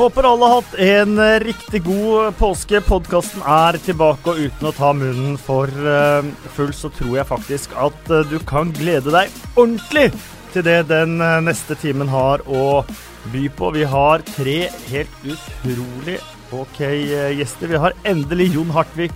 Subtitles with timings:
[0.00, 2.78] Håper alle har hatt en eh, riktig god påske.
[2.80, 7.74] Podkasten er tilbake, og uten å ta munnen for eh, full, så tror jeg faktisk
[7.76, 10.06] at eh, du kan glede deg ordentlig
[10.54, 12.80] til det den eh, neste timen har å
[13.28, 13.74] by på.
[13.76, 14.56] Vi har tre
[14.88, 16.16] helt utrolig
[16.48, 17.68] OK eh, gjester.
[17.68, 19.12] Vi har endelig Jon Hartvig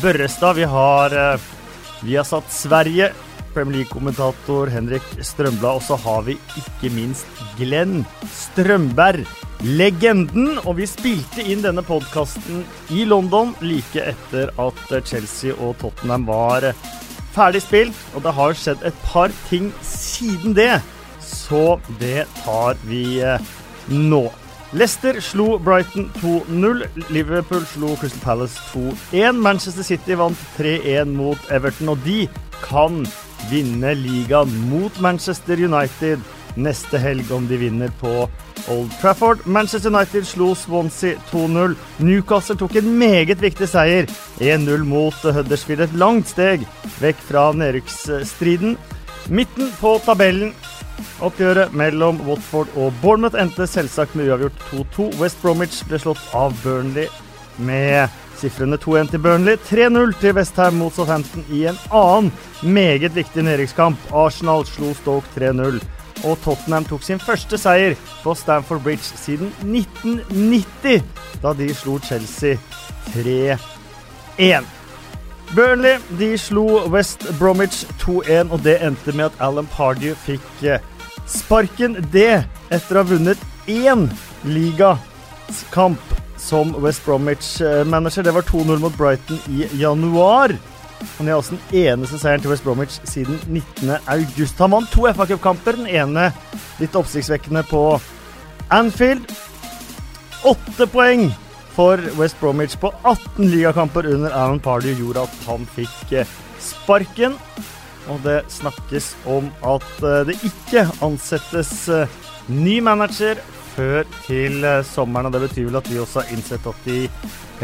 [0.00, 0.56] Børrestad.
[0.56, 1.52] Vi har Viasat
[2.06, 3.12] vi har satt Sverige,
[3.56, 9.24] Premier League-kommentator Henrik Strømblad, og så har vi ikke minst Glenn Strømberg,
[9.64, 10.58] legenden.
[10.66, 16.68] Og vi spilte inn denne podkasten i London like etter at Chelsea og Tottenham var
[17.36, 18.06] ferdig spilt.
[18.14, 20.74] Og det har skjedd et par ting siden det,
[21.24, 23.54] så det tar vi eh,
[23.88, 24.26] nå.
[24.76, 26.84] Leicester slo Brighton 2-0.
[27.14, 29.40] Liverpool slo Crystal Palace 2-1.
[29.40, 32.26] Manchester City vant 3-1 mot Everton, og de
[32.60, 33.06] kan
[33.50, 36.22] vinne ligaen mot Manchester United
[36.56, 38.26] neste helg om de vinner på
[38.72, 39.44] Old Trafford.
[39.44, 41.76] Manchester United slo Swansea 2-0.
[42.02, 44.08] Newcastle tok en meget viktig seier,
[44.40, 45.84] 1-0 mot Huddersfield.
[45.86, 46.64] Et langt steg
[47.02, 48.78] vekk fra nedrykksstriden.
[49.28, 50.54] Midten på tabellen
[51.24, 55.08] Oppgjøret mellom Watford og Bournemouth endte selvsagt med uavgjort 2-2.
[55.20, 57.08] West Bromwich ble slått av Burnley
[57.56, 59.56] med sifrene 2-1 til Burnley.
[59.68, 63.98] 3-0 til Westham mot Southampton i en annen meget viktig nedrykkskamp.
[64.12, 65.80] Arsenal slo Stoke 3-0.
[66.24, 71.04] Og Tottenham tok sin første seier på Stamford Bridge siden 1990,
[71.42, 72.56] da de slo Chelsea
[73.14, 74.66] 3-1.
[75.54, 80.82] Burnley de slo West Bromwich 2-1, og det endte med at Alan Pardew fikk eh,
[81.28, 82.00] sparken.
[82.12, 84.08] Det etter å ha vunnet én
[84.46, 88.20] ligakamp som West Bromwich-manager.
[88.20, 90.54] Eh, det var 2-0 mot Brighton i januar.
[91.18, 93.96] Han er også den eneste seieren til West Bromwich siden 19.
[94.06, 94.58] august.
[94.58, 96.30] Han vant to FA Cup-kamper, den ene
[96.80, 97.82] litt oppsiktsvekkende på
[98.72, 99.28] Anfield.
[100.46, 101.28] Åtte poeng
[101.76, 107.36] for West Bromwich på 18 ligakamper under Alan Pardew gjorde at han fikk eh, sparken.
[108.06, 111.74] Og det snakkes om at eh, det ikke ansettes
[112.48, 113.40] ny manager
[113.76, 115.28] før til eh, sommeren.
[115.28, 117.02] Og det betyr vel at vi også har innsett at de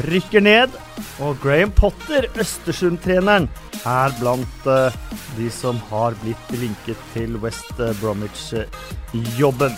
[0.08, 0.76] rykker ned.
[1.24, 3.48] Og Graham Potter, Østersund-treneren,
[3.88, 5.00] er blant eh,
[5.38, 9.76] de som har blitt linket til West eh, Bromwich-jobben.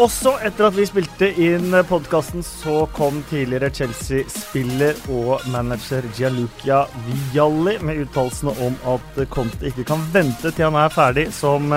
[0.00, 7.74] Også etter at vi spilte inn podkasten, så kom tidligere Chelsea-spiller og manager Gianluca Vialli
[7.84, 11.74] med uttalelsene om at Conte ikke kan vente til han er ferdig som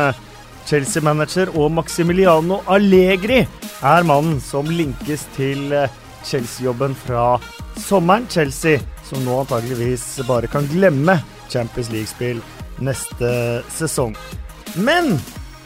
[0.68, 3.42] Chelsea-manager, og Maximiliano Allegri
[3.84, 5.92] er mannen som linkes til eh,
[6.24, 7.36] Chelsea-jobben fra
[7.84, 8.28] sommeren.
[8.32, 11.18] Chelsea som nå antageligvis bare kan glemme
[11.52, 12.40] Champions League-spill
[12.84, 13.34] neste
[13.76, 14.16] sesong.
[14.80, 15.18] Men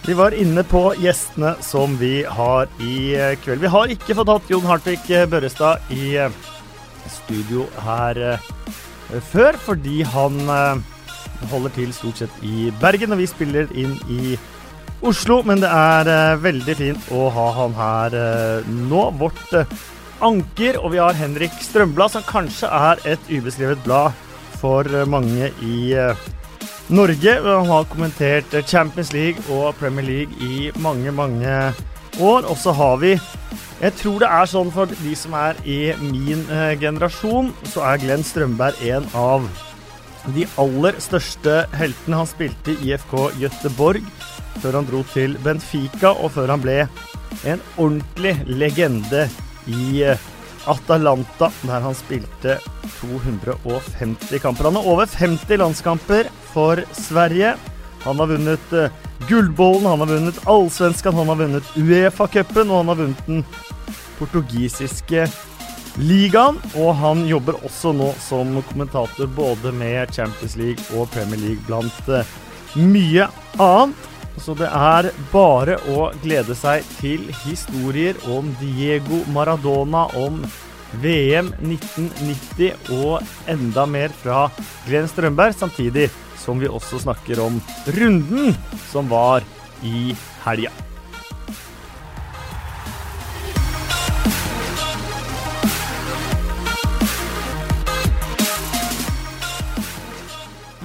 [0.08, 3.62] vi var inne på gjestene som vi har i eh, kveld.
[3.64, 6.44] Vi har ikke fått hatt Jon Hartvig Børrestad i eh,
[7.08, 8.40] studio her
[9.30, 10.36] før, fordi han
[11.48, 14.36] holder til stort sett i Bergen, og vi spiller inn i
[15.02, 15.42] Oslo.
[15.46, 19.04] Men det er eh, veldig fint å ha han her eh, nå.
[19.20, 19.76] Vårt eh,
[20.26, 24.16] anker, og vi har Henrik Strømblad, som kanskje er et ubeskrevet blad
[24.58, 25.94] for mange i
[26.90, 27.34] Norge.
[27.46, 31.54] Han har kommentert Champions League og Premier League i mange, mange
[32.20, 32.48] år.
[32.50, 33.20] Og så har vi
[33.82, 38.00] Jeg tror det er sånn for de som er i min eh, generasjon, så er
[38.02, 39.46] Glenn Strømberg en av
[40.34, 42.18] de aller største heltene.
[42.18, 44.02] Han spilte i IFK Göteborg
[44.62, 46.80] før han dro til Benfica, og før han ble
[47.48, 49.28] en ordentlig legende
[49.68, 50.28] i eh,
[50.68, 52.58] Atalanta, der han spilte
[53.00, 54.70] 250 kamper.
[54.70, 57.56] Han har over 50 landskamper for Sverige.
[58.04, 58.92] Han har vunnet eh,
[59.28, 63.46] Gullbollen, han har vunnet Allsvenskan, han har vunnet Uefa-cupen, og han har vunnet den
[64.20, 65.28] portugisiske
[65.98, 66.60] ligaen.
[66.76, 72.12] Og han jobber også nå som kommentator både med Champions League og Premier League, blant
[72.12, 72.36] eh,
[72.78, 74.14] mye annet.
[74.38, 80.40] Så det er bare å glede seg til historier om Diego Maradona, om
[81.04, 84.48] VM 1990 og enda mer fra
[84.88, 86.08] Glenn Strømberg, samtidig
[86.40, 87.60] som vi også snakker om
[87.98, 88.56] runden
[88.92, 89.44] som var
[89.84, 90.14] i
[90.46, 90.87] helga.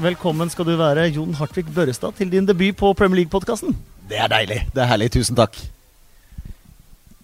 [0.02, 3.76] Velkommen skal du være, Jon Hartvig Børrestad, til din debut på Premier League-podkasten.
[4.10, 4.56] Det er deilig.
[4.74, 5.06] Det er herlig.
[5.14, 5.54] Tusen takk.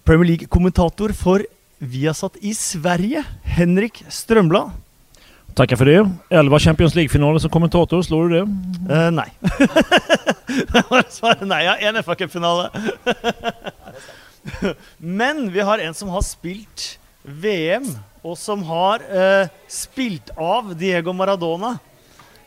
[0.07, 1.43] Premier League-kommentator for
[1.83, 4.71] Viasat i Sverige, Henrik Strømblad.
[5.57, 6.09] Tackar för det.
[6.29, 8.45] 11 Champions League-finaler som kommentator, slår du det?
[8.87, 9.27] Uh, nei.
[11.17, 11.65] Svaret nei.
[11.65, 12.69] Ja, én FA Cup-finale.
[15.19, 17.91] Men vi har en som har spilt VM,
[18.23, 21.75] og som har eh, spilt av Diego Maradona.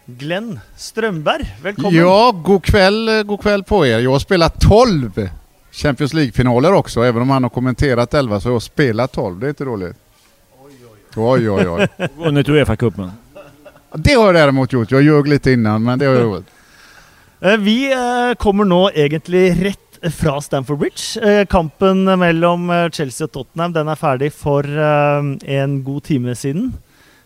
[0.06, 1.94] Glenn Strömberg, välkommen!
[1.94, 3.98] Ja, god kväll, god kväll på er.
[3.98, 5.28] Jag har spelat 12
[5.72, 7.02] Champions League-finaler också.
[7.02, 9.38] Även om han har kommenterat 11 så har jag spelat 12.
[9.40, 9.96] Det är inte dåligt.
[11.16, 11.88] Oj, oj, oj.
[12.16, 13.10] Vunnit Uefa-cupen.
[13.94, 14.90] Det har jag däremot gjort.
[14.90, 16.46] Jag ljög lite innan, men det har jag gjort.
[17.40, 21.30] Eh, Vi eh, kommer nå egentlig rett fra Stamford Bridge.
[21.30, 25.22] Eh, Kampen mellom eh, Chelsea og Tottenham den ferdig for eh,
[25.60, 26.72] en god time siden.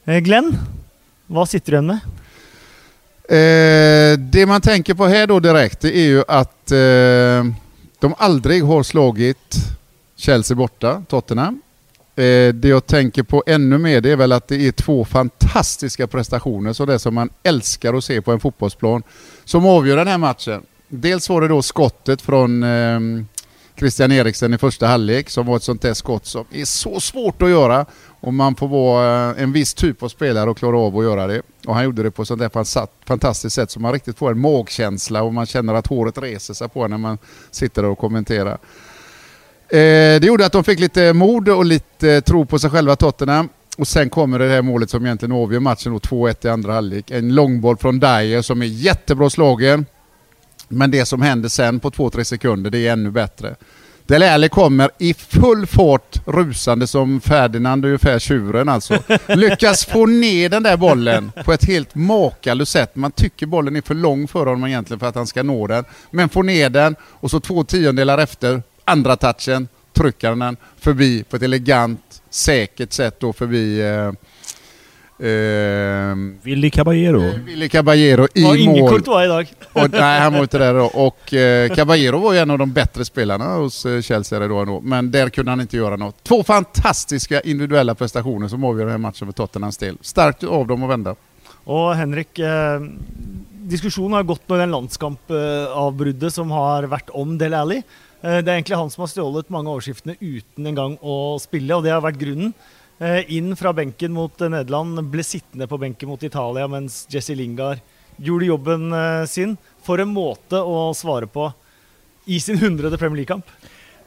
[0.04, 0.52] Eh, Glenn,
[1.26, 2.00] hva sitter du igjen med?
[3.28, 7.54] Eh, det man tänker på här då direkt det är ju att eh,
[7.98, 9.54] de aldrig har slagit
[10.16, 11.60] Chelsea borta, Tottenham.
[12.16, 16.06] Eh, det jag tänker på ännu mer det är väl att det är två fantastiska
[16.06, 19.02] prestationer, så det som man älskar att se på en fotbollsplan,
[19.44, 20.62] som avgör den här matchen.
[20.88, 23.00] Dels var det då skottet från eh,
[23.78, 27.42] Christian Eriksen i första halvlek som var ett sånt där skott som är så svårt
[27.42, 27.86] att göra
[28.20, 31.26] och man får vara eh, en viss typ av spelare och klara av att göra
[31.26, 31.42] det.
[31.66, 34.40] Och han gjorde det på ett sånt där fantastiskt sätt så man riktigt får en
[34.40, 37.18] magkänsla och man känner att håret reser sig på en när man
[37.50, 38.58] sitter där och kommenterar.
[39.68, 43.48] Eh, det gjorde att de fick lite mod och lite tro på sig själva Tottenham.
[43.78, 47.10] Och sen kommer det här målet som egentligen avgör matchen, då, 2-1 i andra halvlek.
[47.10, 49.86] En långboll från Dyer som är jättebra slagen.
[50.68, 53.56] Men det som händer sen på 2-3 sekunder, det är ännu bättre.
[54.06, 58.98] Dele Alli kommer i full fart rusande som Ferdinand, ungefär tjuren alltså.
[59.26, 62.96] Lyckas få ner den där bollen på ett helt makalöst sätt.
[62.96, 65.84] Man tycker bollen är för lång för honom egentligen för att han ska nå den.
[66.10, 71.24] Men får ner den och så två tiondelar efter, andra touchen, trycker han den förbi
[71.24, 74.12] på ett elegant, säkert sätt då förbi eh,
[75.18, 77.20] eh, Willy Caballero.
[77.44, 78.90] Willy Caballero i Var mål.
[78.90, 79.46] Courtois i dag.
[79.72, 80.84] Och, nej, han var inte där då.
[80.84, 84.80] Och eh, Caballero var ju en av de bättre spelarna hos eh, Chelsea då ändå.
[84.80, 86.24] Men där kunde han inte göra något.
[86.24, 89.98] Två fantastiska individuella prestationer som avgör den här matchen för Tottenhams del.
[90.00, 91.16] Starkt av dem att vända.
[91.66, 92.80] Og Henrik, eh,
[93.66, 97.80] diskusjonen har gått i den landskampavbruddet som har vært om Del Alli.
[98.22, 101.82] Eh, det er egentlig han som har stjålet mange overskriftene uten engang å spille, og
[101.82, 102.54] det har vært grunnen.
[102.98, 107.34] Eh, inn fra benken mot eh, Nederland, ble sittende på benken mot Italia mens Jesse
[107.36, 107.82] Lingard
[108.16, 109.56] gjorde jobben eh, sin.
[109.84, 111.50] For en måte å svare på
[112.24, 113.44] i sin hundrede Premier League-kamp.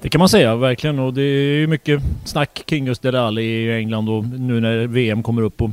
[0.02, 3.44] Det kan man säga verkligen och det är ju mycket snack kring just Dele Alli
[3.44, 5.62] i England och nu när VM kommer upp.
[5.62, 5.70] Och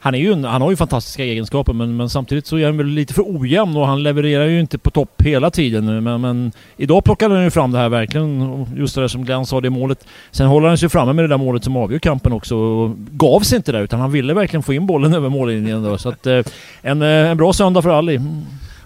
[0.00, 2.76] han, är ju, en- han har ju fantastiska egenskaper men, men samtidigt så är han
[2.76, 6.02] väl lite för ojämn och han levererar ju inte på topp hela tiden.
[6.04, 8.42] Men, men idag plockade han ju fram det här verkligen.
[8.42, 10.06] och Just det där som Glenn sa, det målet.
[10.30, 12.56] Sen håller han sig framme med det där målet som avgör kampen också.
[12.56, 15.82] Och gav sig inte där utan han ville verkligen få in bollen över mållinjen.
[15.82, 15.98] Då.
[15.98, 16.42] Så att, eh,
[16.82, 18.18] en, eh, en bra söndag för Ali.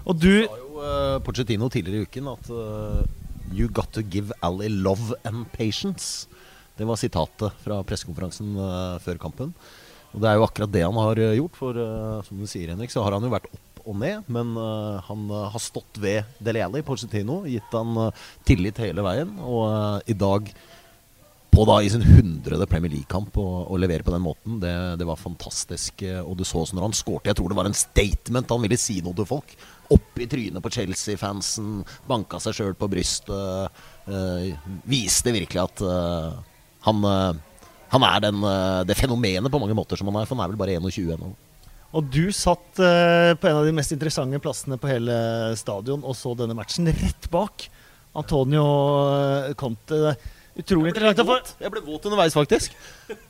[0.05, 3.05] Og du sa jo eh, Pochettino tidligere i uken at eh,
[3.55, 6.27] You got to give Ali love and patience.
[6.77, 9.53] Det var sitatet fra pressekonferansen eh, før kampen.
[10.13, 11.59] Og det er jo akkurat det han har eh, gjort.
[11.59, 14.29] For eh, som du sier, Henrik, så har han jo vært opp og ned.
[14.31, 19.35] Men eh, han har stått ved Dele i Pochettino, gitt han eh, tillit hele veien.
[19.41, 20.55] Og idag, i dag
[21.53, 25.05] på da i sin hundrede Premier League-kamp å å levere på den måten, det, det
[25.05, 26.01] var fantastisk.
[26.01, 28.49] Och Og du så også når han skårte, jeg tror det var en statement.
[28.49, 29.53] Han ville si noe til folk.
[29.93, 33.69] Opp i trynet på Chelsea-fansen, banka seg sjøl på brystet.
[34.07, 34.49] uh,
[34.89, 36.33] viste virkelig at uh,
[36.87, 37.37] han, uh,
[37.93, 40.29] han er den, eh, det fenomenet på mange måter som han er.
[40.29, 41.33] For han er vel bare 21 ennå.
[41.93, 45.15] Og du satt eh, på en av de mest interessante plassene på hele
[45.59, 47.67] stadion og så denne matchen rett bak
[48.17, 48.63] Antonio
[49.13, 50.15] eh, Conte.
[50.53, 52.75] Utrolig interessant å få Jeg ble våt underveis, faktisk.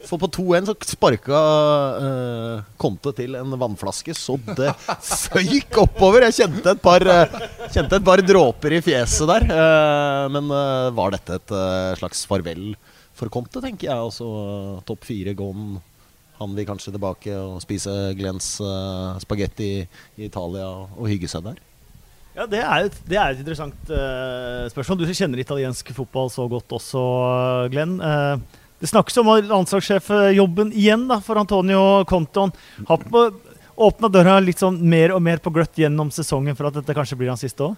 [0.03, 1.43] For på 2-1 så sparka
[2.03, 4.73] uh, Conte til en vannflaske så det
[5.07, 6.27] føyk oppover.
[6.27, 7.37] Jeg kjente et par, eh,
[7.71, 9.47] kjente et par dråper i fjeset der.
[9.55, 10.51] Eh, men
[10.99, 11.55] var dette et
[12.01, 12.73] slags farvel
[13.23, 13.97] for Conte, tenker jeg.
[13.97, 14.27] Altså
[14.87, 15.81] topp fire gone.
[16.39, 21.61] Han vil kanskje tilbake og spise Glens uh, spagetti i Italia og hygge seg der.
[22.33, 24.97] Ja, Det er et, det er et interessant eh, spørsmål.
[24.97, 27.03] Du som kjenner italiensk fotball så godt også,
[27.69, 27.99] Glenn.
[28.01, 32.47] Eh, det snakkes om landslagssjefjobben igjen da, for Antonio Conte.
[32.89, 33.29] Han har
[33.85, 37.19] åpna døra litt sånn mer og mer på gløtt gjennom sesongen for at dette kanskje
[37.21, 37.77] blir hans siste òg.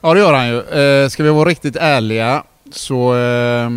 [0.00, 0.60] Ja det gör han ju.
[0.60, 3.70] Eh, ska vi vara riktigt ärliga så eh,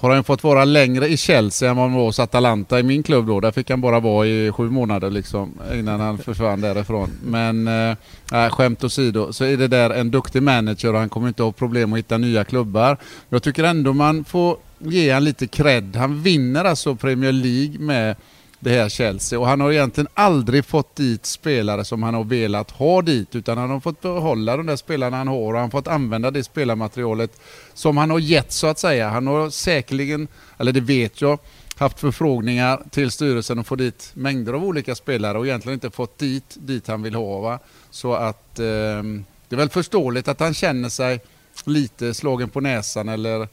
[0.00, 3.02] har han fått vara längre i Chelsea än vad han var hos Atalanta i min
[3.02, 3.40] klubb då.
[3.40, 7.10] Där fick han bara vara i sju månader liksom innan han försvann därifrån.
[7.22, 11.42] Men äh, skämt åsido så är det där en duktig manager och han kommer inte
[11.42, 12.96] ha problem att hitta nya klubbar.
[13.28, 15.96] Jag tycker ändå man får ge han lite cred.
[15.96, 18.16] Han vinner alltså Premier League med
[18.60, 19.38] det här Chelsea.
[19.38, 23.58] Och han har egentligen aldrig fått dit spelare som han har velat ha dit, utan
[23.58, 26.44] han har fått behålla de där spelarna han har och han har fått använda det
[26.44, 27.40] spelarmaterialet
[27.74, 29.08] som han har gett så att säga.
[29.08, 31.38] Han har säkerligen, eller det vet jag,
[31.76, 36.18] haft förfrågningar till styrelsen och få dit mängder av olika spelare och egentligen inte fått
[36.18, 37.40] dit, dit han vill ha.
[37.40, 37.58] Va?
[37.90, 39.02] Så att eh,
[39.48, 41.20] det är väl förståeligt att han känner sig
[41.64, 43.48] lite slagen på näsan eller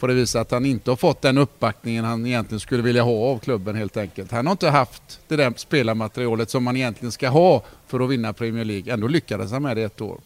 [0.00, 3.12] på det viset att han inte har fått den uppbackningen han egentligen skulle vilja ha
[3.12, 4.32] av klubben helt enkelt.
[4.32, 8.32] Han har inte haft det där spelarmaterialet som man egentligen ska ha för att vinna
[8.32, 8.92] Premier League.
[8.92, 10.20] Ändå lyckades han med det ett år.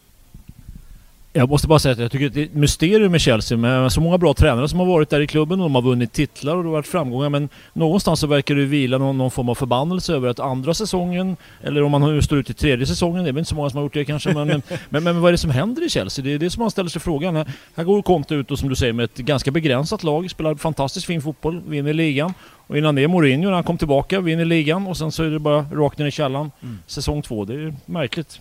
[1.37, 3.93] Jag måste bara säga att jag tycker att det är ett mysterium med Chelsea med
[3.93, 6.57] så många bra tränare som har varit där i klubben och de har vunnit titlar
[6.57, 9.55] och det har varit framgångar men någonstans så verkar det vila någon, någon form av
[9.55, 13.33] förbannelse över att andra säsongen eller om man står ut i tredje säsongen, det är
[13.33, 15.33] väl inte så många som har gjort det kanske men, men, men, men, vad är
[15.33, 16.25] det som händer i Chelsea?
[16.25, 17.37] Det är det som man ställer sig frågan.
[17.37, 20.55] Här, här går Conte ut och som du säger med ett ganska begränsat lag, spelar
[20.55, 22.35] fantastiskt fin fotboll, vinner ligan
[22.67, 25.39] och innan det Mourinho när han kom tillbaka, vinner ligan och sen så är det
[25.39, 26.51] bara rakt ner i källan.
[26.63, 26.79] Mm.
[26.87, 28.41] Säsong två, det är märkligt.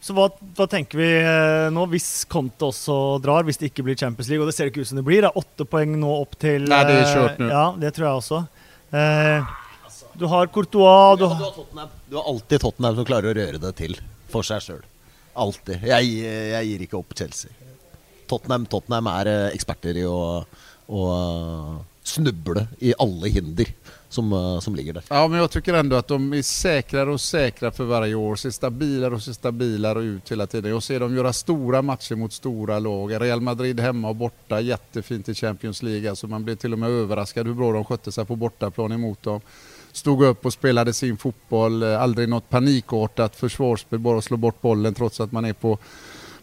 [0.00, 3.98] Så hva, hva, tenker vi eh, nå, hvis Conte også drar, hvis det ikke blir
[4.00, 4.40] Champions League?
[4.40, 5.20] Og det ser ikke ut som det blir.
[5.20, 7.50] Det er åtte poeng nå opp til Nei, det er kjørt nå.
[7.52, 8.40] Ja, det tror jeg også.
[8.96, 9.50] Eh,
[10.20, 13.74] du har Courtois du, har, du, du har alltid Tottenham som klarer å røre det
[13.78, 13.98] til
[14.32, 14.82] for seg sjøl.
[15.40, 15.84] Alltid.
[15.86, 17.52] Jeg, jeg, gir ikke opp Chelsea.
[18.30, 20.40] Tottenham, Tottenham er eh, eksperter i å,
[20.88, 21.04] å
[22.10, 23.66] snubbla i alla hinder
[24.08, 25.04] som, eh, som ligger där.
[25.08, 28.36] Ja, men jag tycker ändå att de är säkrare och säkrare för varje år.
[28.36, 30.70] Ser stabilare och ser stabilare ut hela tiden.
[30.70, 33.20] Jag ser dem göra stora matcher mot stora lag.
[33.20, 36.10] Real Madrid hemma och borta, jättefint i Champions League.
[36.10, 39.22] Alltså man blir till och med överraskad hur bra de skötte sig på bortaplan emot
[39.22, 39.40] dem.
[39.92, 44.94] Stod upp och spelade sin fotboll, eh, aldrig något panikartat försvarsspel, bara slå bort bollen
[44.94, 45.78] trots att man är på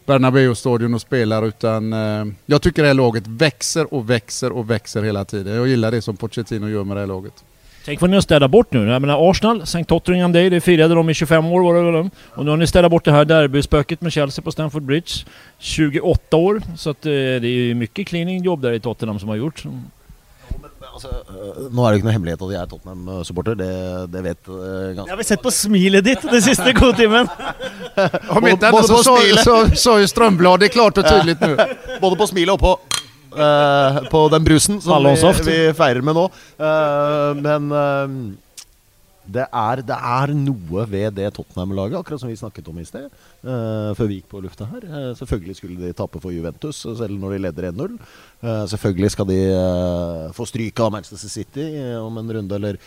[0.08, 5.02] Bernabéu-stadion och spelar utan eh, jag tycker det här laget växer och växer och växer
[5.02, 5.54] hela tiden.
[5.54, 7.44] Jag gillar det som Pochettino gör med det här laget.
[7.84, 8.86] Tänk vad ni har städat bort nu.
[8.86, 9.84] Jag menar Arsenal, St.
[9.84, 12.10] Tottenham Day, det firade de i 25 år var det väl?
[12.30, 15.10] Och nu har ni städat bort det här derbyspöket med Chelsea på Stamford Bridge.
[15.58, 16.62] 28 år.
[16.76, 19.64] Så att eh, det är ju mycket cleaning jobb där i Tottenham som har gjort.
[20.98, 23.58] Altså, øh, nå er det ikke noe hemmelighet at jeg er Tottenham-supporter.
[23.58, 23.70] Det,
[24.10, 27.30] det, vet uh, ganske Det har vi sett på smilet ditt den siste godtimen.
[28.34, 28.90] Om ikke annet
[29.46, 31.54] så, så jo Strømbladet klart og tydelig nå.
[32.02, 32.74] Både på smilet og på
[33.38, 35.14] uh, på den brusen som vi,
[35.46, 36.26] vi, feirer med nå.
[36.58, 37.70] Uh, men
[39.28, 43.08] det er, det er, noe ved det Tottenham-laget, akkurat som vi snakket om i sted.
[43.42, 44.86] Uh, før vi gikk på lufta her.
[44.88, 47.98] Uh, selvfølgelig skulle de tape for Juventus, selv når de leder 1-0.
[47.98, 49.40] Uh, eh, selvfølgelig skal de
[50.36, 51.66] få stryk av Manchester City
[51.98, 52.78] om en runde eller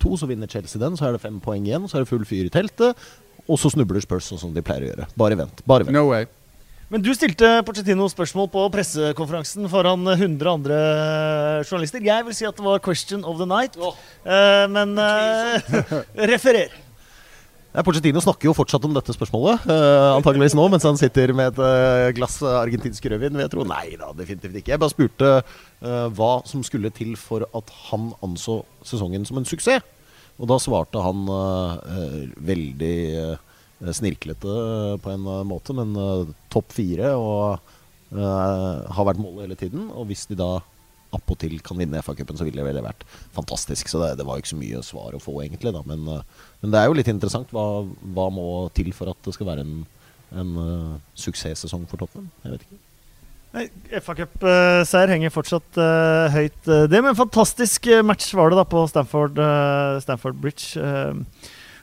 [0.00, 0.16] to.
[0.16, 1.86] Så vinner Chelsea den, så er det fem poeng igjen.
[1.88, 3.06] Så er det full fyr i teltet.
[3.46, 5.08] Og så snubler Spurs sånn som de pleier å gjøre.
[5.18, 5.62] Bare vent.
[5.68, 5.94] Bare vent.
[5.94, 6.26] No way.
[6.86, 10.76] Men du stilte Porcettino spørsmål på pressekonferansen foran 100 andre
[11.66, 12.04] journalister.
[12.06, 13.96] Jeg vil si at det var 'question of the night', oh.
[14.22, 15.58] uh, men uh,
[16.32, 16.70] referer.
[17.74, 21.58] Ja, Porcettino snakker jo fortsatt om dette spørsmålet, uh, antageligvis nå, mens han sitter med
[21.58, 23.34] et uh, glass argentinsk rødvin.
[23.34, 23.66] vil jeg tro.
[23.66, 24.70] Nei da, definitivt ikke.
[24.76, 29.44] Jeg bare spurte uh, hva som skulle til for at han anså sesongen som en
[29.44, 29.82] suksess.
[30.38, 31.24] Og da svarte han
[32.44, 32.96] veldig
[33.84, 35.92] Eh, snirklete eh, på en eh, måte, men
[36.52, 37.74] topp fire og
[38.16, 39.88] har vært målet hele tiden.
[39.90, 40.60] Og hvis de da
[41.16, 43.02] appåtil kan vinne FA-cupen, så ville det vel vært
[43.34, 43.90] fantastisk.
[43.90, 45.72] Så det, det, var ikke så mye svar å få, egentlig.
[45.74, 45.82] Da.
[45.90, 46.06] Men,
[46.62, 47.50] men det er jo litt interessant.
[47.52, 47.82] Hva,
[48.14, 48.46] hva, må
[48.78, 49.82] til for at det skal være en,
[50.38, 52.30] en uh, suksesssesong for Tottenham?
[52.46, 52.80] Jeg vet ikke.
[54.06, 56.62] FA-cupseier henger fortsatt uh, høyt.
[56.62, 60.78] Det med en fantastisk match var det da på Stamford, uh, Stamford Bridge.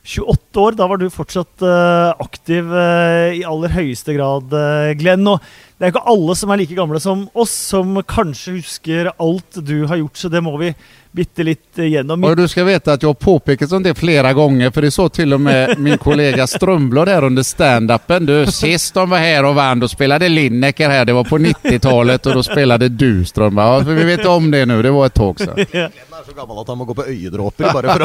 [0.06, 5.24] 28 år, da var du fortsatt uh, aktiv uh, i aller høyeste grad, uh, Glenn.
[5.32, 5.40] Og
[5.78, 9.86] det er ikke alle som er like gamle som oss, som kanskje husker alt du
[9.88, 10.74] har gjort, så det må vi
[11.14, 12.24] bitte litt gjennom.
[12.26, 15.08] Og du skal vite at jeg har påpekt sånt det flere ganger, for det så
[15.14, 18.28] til og med min kollega Strømblad her under standupen.
[18.28, 22.28] Du, sist de var her og vant, da spilte Lineker her, det var på 90-tallet,
[22.28, 23.88] og da spilte du, Strømblad.
[23.88, 26.02] Ja, vi vet om det nå, det var et tag siden.
[26.24, 28.04] er så gammel at han må gå på å, bare for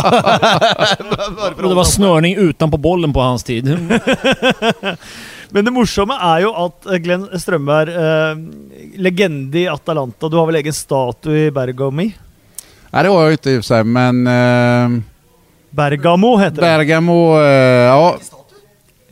[1.63, 3.69] å Det var snørning utenpå bollen på hans tid.
[5.55, 8.41] Men det morsomme er jo at eh, Glenn Strømberg, eh,
[9.01, 12.11] legende i Atalanta Du har vel egen statue i Bergami?
[12.89, 14.99] Nei, det var jeg ikke i seg, men eh,
[15.79, 16.67] Bergamo heter det.
[16.67, 18.37] Bergamo, eh, ja.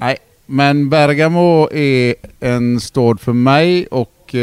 [0.02, 0.12] Nei,
[0.60, 2.16] men Bergamo er
[2.52, 3.88] en stad for meg.
[3.92, 4.40] og Eh,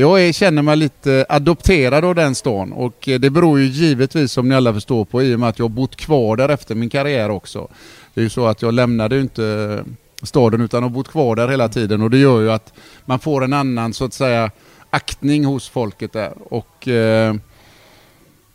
[0.00, 4.48] jag känner mig lite adopterad av den stan och eh, det beror ju givetvis som
[4.48, 7.30] ni alla förstår på i och med att jag bott kvar där efter min karriär
[7.30, 7.68] också.
[8.14, 9.84] Det är ju så att jag lämnade ju inte
[10.22, 12.72] staden utan har bott kvar där hela tiden och det gör ju att
[13.04, 14.50] man får en annan så att säga
[14.90, 16.32] aktning hos folket där.
[16.50, 17.34] Och eh,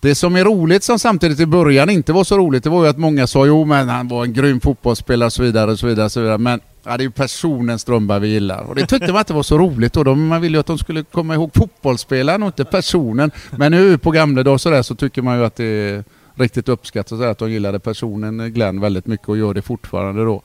[0.01, 2.89] det som är roligt som samtidigt i början inte var så roligt, det var ju
[2.89, 5.88] att många sa jo men han var en grym fotbollsspelare och så vidare och så
[5.88, 6.06] vidare.
[6.06, 6.38] Och så vidare.
[6.38, 8.63] Men ja, det är ju personen Strömberg vi gillar.
[8.63, 10.03] Och det tyckte man inte var så roligt då.
[10.03, 13.32] De, man ville ju att de skulle komma ihåg fotbollsspelaren och inte personen.
[13.51, 16.03] Men nu på gamla dagar sådär så tycker man ju att det är
[16.36, 20.41] riktigt uppskattat att de gillade personen Glenn väldigt mycket och gör det fortfarande då.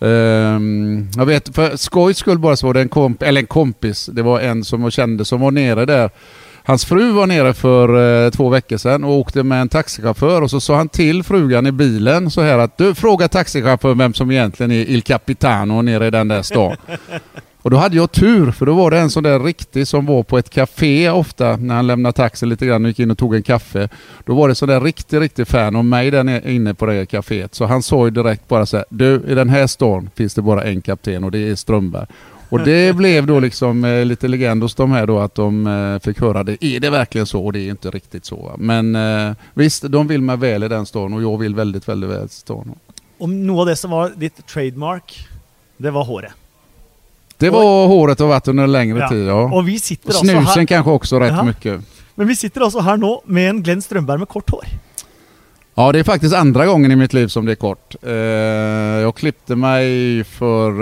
[0.00, 4.06] Um, jag vet, för skojs skull bara så var det en, komp eller en kompis,
[4.06, 6.10] det var en som jag kände som var nere där
[6.68, 10.50] Hans fru var nere för eh, två veckor sedan och åkte med en taxichaufför och
[10.50, 14.30] så sa han till frugan i bilen så här att du fråga taxichauffören vem som
[14.30, 16.76] egentligen är Il Capitano nere i den där stan.
[17.62, 20.22] Och då hade jag tur för då var det en sån där riktig som var
[20.22, 23.34] på ett café ofta när han lämnade taxin lite grann och gick in och tog
[23.34, 23.88] en kaffe.
[24.24, 27.04] Då var det sån där riktig, riktig fan av mig där inne på det här
[27.04, 27.54] caféet.
[27.54, 30.42] Så han sa ju direkt bara så här, du i den här stan finns det
[30.42, 32.06] bara en kapten och det är Strömberg.
[32.48, 35.98] Och det blev då liksom eh, lite legend hos de här då att de eh,
[35.98, 36.64] fick höra det.
[36.64, 37.44] Är det verkligen så?
[37.44, 38.36] Och det är inte riktigt så.
[38.36, 38.54] Va?
[38.58, 42.10] Men eh, visst, de vill mig väl i den stan och jag vill väldigt, väldigt
[42.10, 42.74] väl i stan.
[43.18, 45.28] Och något av det som var ditt trademark,
[45.76, 46.32] det var håret.
[47.36, 49.08] Det var och, håret och varit under en längre ja.
[49.08, 49.54] tid, ja.
[49.54, 50.66] Och vi sitter och snusen här...
[50.66, 51.42] kanske också rätt Jaha.
[51.42, 51.80] mycket.
[52.14, 54.64] Men vi sitter alltså här nu med en Glenn Strömberg med kort hår.
[55.78, 57.94] Ja, det är faktiskt andra gången i mitt liv som det är kort.
[58.02, 58.12] Eh,
[59.02, 60.72] jag klippte mig för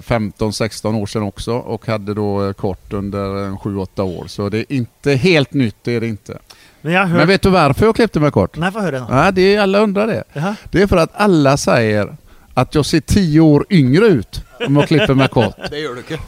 [0.00, 4.26] 15-16 år sedan också och hade då kort under 7-8 år.
[4.26, 6.38] Så det är inte helt nytt, det är det inte.
[6.80, 7.18] Men, hör...
[7.18, 8.56] Men vet du varför jag klippte mig kort?
[8.56, 9.06] Nej, få höra.
[9.10, 10.24] Ja, det är, alla undrar det.
[10.32, 10.56] Jaha.
[10.70, 12.16] Det är för att alla säger
[12.54, 15.56] att jag ser 10 år yngre ut om jag klipper mig kort.
[15.70, 16.18] Det gör du inte.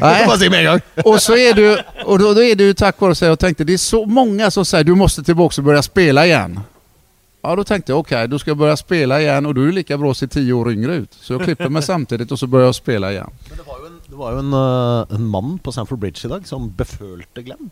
[0.00, 0.80] Nej.
[1.04, 3.72] Och så är du, och då, då är ju tack vare sig jag tänkte det
[3.72, 6.60] är så många som säger du måste tillbaka och börja spela igen.
[7.42, 9.66] Ja, då tänkte jag okej, okay, då ska jag börja spela igen och då är
[9.66, 11.14] det lika bra att se tio år yngre ut.
[11.20, 13.30] Så jag klipper mig samtidigt och så börjar jag spela igen.
[13.48, 16.20] Men det var ju en, det var ju en, uh, en man på Sanford Bridge
[16.24, 17.70] idag som befølte Glenn.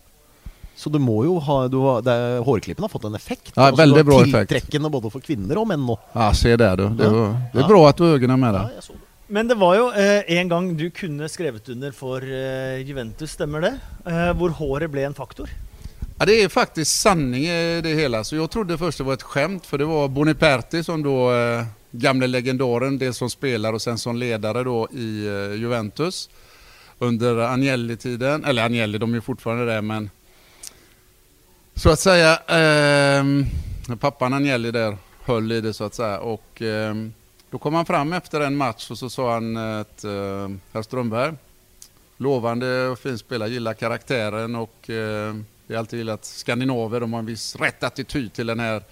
[0.76, 3.52] Så du må ju ha, du har, det, hårklippen har fått en effekt.
[3.54, 4.48] Ja, alltså, väldigt bra effekt.
[4.48, 5.90] Tilltrekkende både för kvinnor och män.
[5.90, 6.00] Och.
[6.12, 6.88] Ja, se där du.
[6.88, 7.10] Det, Ja.
[7.10, 7.68] var, det är Ja.
[7.68, 8.58] bra att du har ögonen med Ja, det.
[8.88, 8.94] det.
[9.26, 13.60] Men det var ju eh, en gång du kunde skrivit under för eh, Juventus, stämmer
[13.60, 13.78] det?
[14.10, 15.48] Eh, hvor håret blev en faktor.
[16.18, 18.24] Ja, det är faktiskt sanning i det hela.
[18.24, 21.64] Så jag trodde först det var ett skämt för det var Boniperti som då, eh,
[21.90, 26.30] gamle legendaren, dels som spelare och sen som ledare då i eh, Juventus.
[26.98, 30.10] Under Agnelli-tiden, eller Agnelli, de är ju fortfarande där men
[31.74, 33.24] så att säga, eh,
[33.96, 36.94] pappan Agnelli där höll i det så att säga och eh,
[37.50, 40.82] då kom han fram efter en match och så sa han eh, att eh, herr
[40.82, 41.34] Strömberg,
[42.16, 45.34] lovande och fin spelare, gillar karaktären och eh,
[45.66, 48.82] vi har alltid gillat skandinaver, de har en viss rätt attityd till den här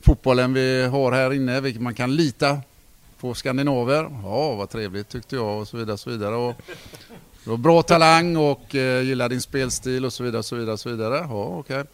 [0.00, 2.60] fotbollen vi har här inne, vilket man kan lita
[3.20, 4.10] på skandinaver.
[4.22, 5.98] Ja, vad trevligt tyckte jag och så vidare.
[5.98, 6.36] Så vidare.
[6.36, 6.54] Och
[7.44, 10.42] du har bra talang och eh, gillar din spelstil och så vidare.
[10.42, 11.26] Så vidare, så vidare.
[11.28, 11.84] Ja, okay.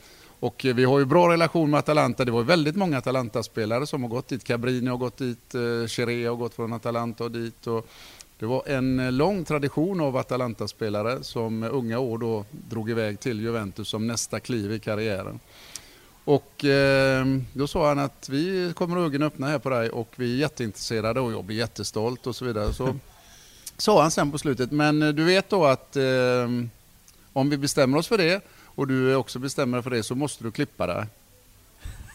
[0.41, 2.25] Och eh, vi har ju bra relation med Atalanta.
[2.25, 4.45] Det var väldigt många Atalanta-spelare som har gått dit.
[4.45, 7.67] Cabrini har gått dit, eh, Chiré har gått från Atalanta och dit.
[7.67, 7.87] Och
[8.41, 13.21] det var en eh, lång tradition av Atalanta-spelare som med unga år då drog iväg
[13.21, 15.41] till Juventus som nästa kliv i karriären.
[16.25, 20.33] Och eh, då sa han att vi kommer ögonen öppna här på dig och vi
[20.33, 22.73] är jätteintresserade och jag blir jättestolt och så vidare.
[22.73, 22.97] Så
[23.77, 26.49] sa han sen på slutet, men eh, du vet då att eh,
[27.33, 30.45] om vi bestämmer oss för det och du också bestämmer dig för det så måste
[30.45, 31.07] du klippa dig.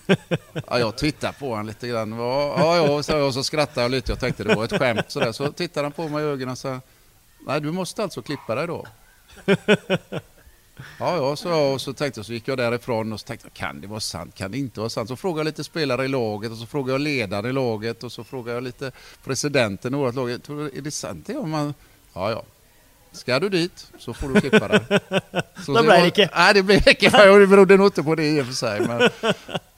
[0.68, 2.12] Ja, jag tittade på honom lite grann.
[2.12, 4.12] Ja, ja, jag och så skrattade jag lite.
[4.12, 5.06] Jag tänkte det var ett skämt.
[5.08, 5.32] Så, där.
[5.32, 6.82] så tittade han på mig i ögonen och sa
[7.48, 8.86] Nej, du måste alltså klippa dig då.
[11.00, 13.48] Ja, ja, så, jag, och så tänkte jag, så gick jag därifrån och så tänkte
[13.48, 14.36] jag, kan det vara sant?
[14.36, 15.10] Kan det inte vara sant?
[15.10, 18.12] Så frågade jag lite spelare i laget och så frågade jag ledaren i laget och
[18.12, 18.92] så frågade jag lite
[19.24, 20.32] presidenten i vårt lag.
[20.32, 21.38] Är det sant det?
[21.38, 21.74] Om man,
[22.14, 22.44] ja, ja.
[23.16, 24.80] Ska du dit så får du klippa dig.
[25.66, 26.30] Så Då blir det inte.
[26.36, 27.10] Nej, det blev inte.
[27.40, 28.80] Det berodde nog inte på det i och för sig.
[28.80, 29.10] Men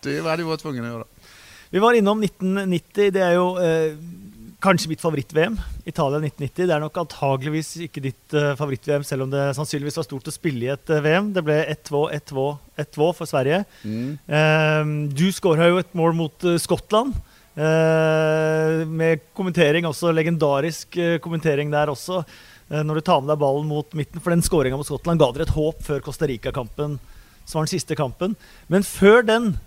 [0.01, 1.03] det hade jag varit tvungen att göra.
[1.69, 3.11] Vi var innom 1990.
[3.11, 3.97] Det är ju eh,
[4.59, 5.61] kanske mitt favoritt-VM.
[5.85, 6.67] Italien 1990.
[6.67, 10.33] Det är nog antageligvis inte ditt eh, favoritt-VM, även om det sannsynligvis var stort att
[10.33, 11.33] spela i ett eh, VM.
[11.33, 13.63] Det blev 1-2, 1-2, 1-2 för Sverige.
[13.83, 14.17] Mm.
[14.27, 17.13] Eh, du skårade ju ett mål mot eh, Skottland.
[17.55, 22.23] Eh, med kommentering också, legendarisk eh, kommentering där också.
[22.69, 25.33] Eh, när du tar med dig ballen mot mitten, för den skåringen mot Skottland gav
[25.33, 26.99] dere ett hopp för Costa Rica-kampen,
[27.45, 28.35] som var den sista kampen.
[28.67, 29.57] Men för den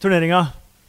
[0.00, 0.44] turneringen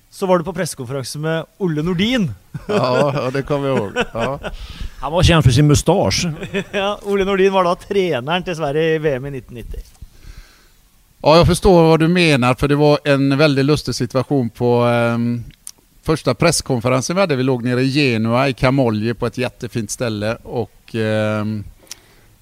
[0.10, 2.32] så var du på presskonferens med Olle Nordin.
[2.68, 3.92] Ja, ja, det kommer jag ihåg.
[4.14, 4.40] Ja.
[5.00, 6.26] Han var känd för sin mustasch.
[6.72, 9.80] ja, Olle Nordin var då tränaren till Sverige i VM i 1990.
[11.22, 15.44] Ja, jag förstår vad du menar för det var en väldigt lustig situation på ehm,
[16.02, 17.36] första presskonferensen vi hade.
[17.36, 21.46] Vi låg nere i Genua i Camoglie på ett jättefint ställe och eh,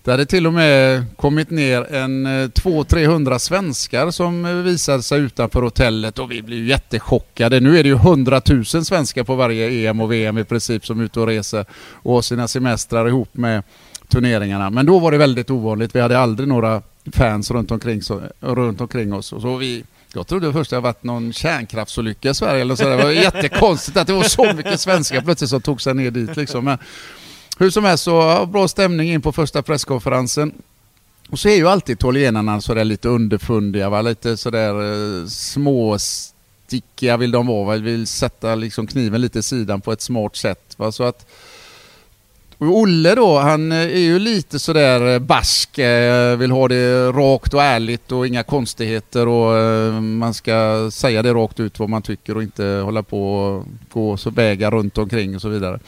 [0.03, 5.19] Det hade till och med kommit ner en eh, 200-300 svenskar som eh, visade sig
[5.19, 7.59] utanför hotellet och vi blev ju jättechockade.
[7.59, 10.99] Nu är det ju 100 000 svenskar på varje EM och VM i princip som
[10.99, 13.63] är ute och reser och har sina semestrar ihop med
[14.11, 14.69] turneringarna.
[14.69, 15.95] Men då var det väldigt ovanligt.
[15.95, 16.81] Vi hade aldrig några
[17.13, 19.33] fans runt omkring, så, runt omkring oss.
[19.33, 19.83] Och så vi,
[20.13, 22.89] jag trodde först det hade varit någon kärnkraftsolycka i Sverige eller så.
[22.89, 26.37] Det var jättekonstigt att det var så mycket svenskar plötsligt som tog sig ner dit
[26.37, 26.65] liksom.
[26.65, 26.77] Men
[27.57, 30.53] hur som helst så bra stämning in på första presskonferensen.
[31.29, 34.01] Och så är ju alltid italienarna sådär lite underfundiga, va?
[34.01, 34.73] lite sådär
[35.21, 37.75] eh, småstickiga vill de vara, va?
[37.75, 40.73] vill sätta liksom kniven lite i sidan på ett smart sätt.
[40.77, 40.91] Va?
[40.91, 41.25] Så att
[42.69, 47.53] Olle då, han eh, är ju lite sådär eh, bask, eh, vill ha det rakt
[47.53, 49.53] och ärligt och inga konstigheter och
[50.03, 54.17] man ska säga det rakt ut vad man tycker och inte hålla på och gå
[54.17, 55.79] så vägar runt omkring och så vidare.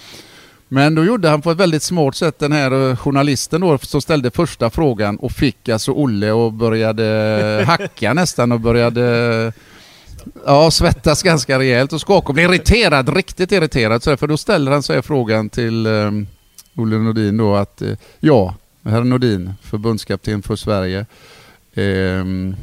[0.73, 4.01] Men då gjorde han på ett väldigt smart sätt den här eh, journalisten då som
[4.01, 9.53] ställde första frågan och fick alltså Olle och började hacka nästan och började
[10.45, 14.03] Ja, svettas ganska rejält och skaka och bli irriterad, riktigt irriterad.
[14.03, 16.27] Så för då ställer han sig frågan till um,
[16.75, 21.05] Olle Nordin då att uh, ja, herr Nordin, förbundskapten för Sverige.
[21.75, 22.55] Um,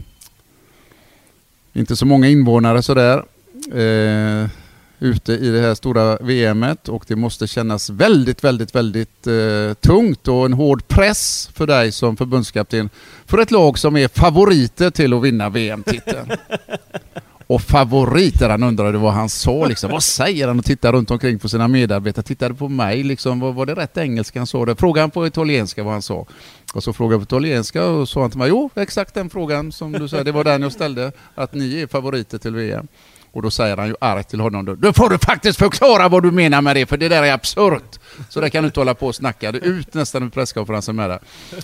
[1.73, 3.25] inte så många invånare sådär.
[3.75, 4.49] Uh,
[5.01, 10.29] ute i det här stora VMet och det måste kännas väldigt, väldigt, väldigt eh, tungt
[10.29, 12.91] och en hård press för dig som förbundskapten
[13.27, 16.31] för ett lag som är favoriter till att vinna VM-titeln.
[17.51, 19.91] Och favoriter, han undrade vad han sa liksom.
[19.91, 22.25] Vad säger han och tittar runt omkring på sina medarbetare.
[22.25, 23.41] Tittade på mig liksom.
[23.41, 24.77] Var, var det rätt engelska han sa det?
[24.77, 26.27] Frågade han på italienska vad han sa.
[26.75, 28.49] Och så frågade jag på italienska och sa han till mig.
[28.49, 30.25] Jo, exakt den frågan som du säger.
[30.25, 31.13] Det var den jag ställde.
[31.35, 32.89] Att ni är favoriter till VM.
[33.33, 36.23] Och då säger han ju argt till honom då, då får du faktiskt förklara vad
[36.23, 37.99] du menar med det, för det där är absurt.
[38.29, 39.53] Så det kan du inte hålla på och snacka.
[39.53, 41.19] Det ut nästan vid presskonferensen med det.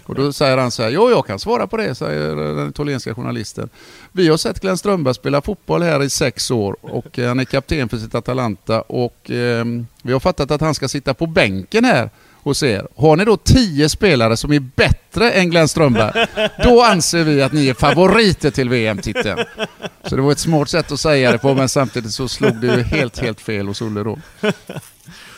[0.05, 3.15] Och då säger han så här, jo jag kan svara på det, säger den italienska
[3.15, 3.69] journalisten.
[4.13, 7.45] Vi har sett Glenn Strömberg spela fotboll här i sex år och eh, han är
[7.45, 9.65] kapten för sitt Atalanta och eh,
[10.03, 12.11] vi har fattat att han ska sitta på bänken här
[12.51, 12.87] hos er.
[12.97, 16.27] Har ni då tio spelare som är bättre än Glenn Strömberg,
[16.65, 19.39] då anser vi att ni är favoriter till VM-titeln.
[20.05, 22.67] Så det var ett smart sätt att säga det på, men samtidigt så slog det
[22.67, 24.19] ju helt, helt fel hos Olle då.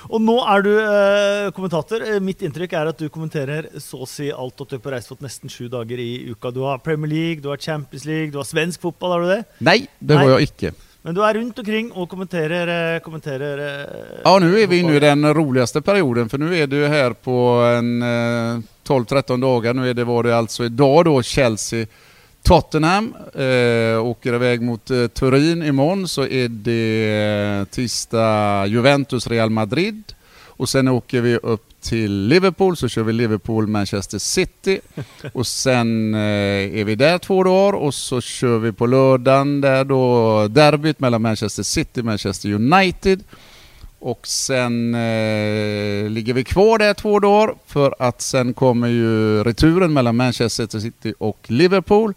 [0.09, 2.01] Og nå er du eh, kommentator.
[2.01, 4.93] Eh, Mitt inntrykk er at du kommenterer så å si alt at du er på
[4.95, 6.49] reisefot nesten sju dager i uka.
[6.55, 9.43] Du har Premier League, du har Champions League, du har svensk fotball, har du det?
[9.59, 10.73] Nej, det var jag icke.
[11.03, 14.97] Men du er rundt omkring og kommenterer, eh, kommenterer eh, Ja, nu är vi inne
[14.97, 17.33] i den roligaste perioden, för nu är ju här på
[17.79, 19.75] en eh, 12-13 dagar.
[19.75, 21.87] Nu är det, var det alltså idag då Chelsea
[22.43, 26.09] Tottenham eh, åker iväg mot eh, Turin imorgon.
[26.09, 30.13] Så är det eh, tisdag Juventus Real Madrid
[30.59, 34.81] och sen åker vi upp till Liverpool så kör vi Liverpool Manchester City
[35.33, 39.85] och sen eh, är vi där två dagar och så kör vi på lördagen där
[39.85, 43.25] då derbyt mellan Manchester City och Manchester United
[43.99, 49.93] och sen eh, ligger vi kvar där två dagar för att sen kommer ju returen
[49.93, 52.15] mellan Manchester City och Liverpool.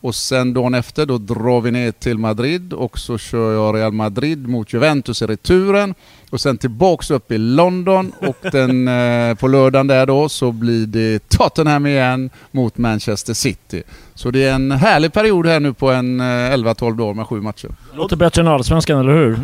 [0.00, 3.92] Och sen dagen efter då drar vi ner till Madrid och så kör jag Real
[3.92, 5.94] Madrid mot Juventus i returen.
[6.34, 8.88] Och sen tillbaks upp i London och den,
[9.28, 13.82] eh, på lördagen där då så blir det Tottenham igen mot Manchester City.
[14.14, 17.40] Så det är en härlig period här nu på en eh, 11-12 dagar med sju
[17.40, 17.68] matcher.
[17.94, 19.38] Låter bättre än Allsvenskan, eller hur?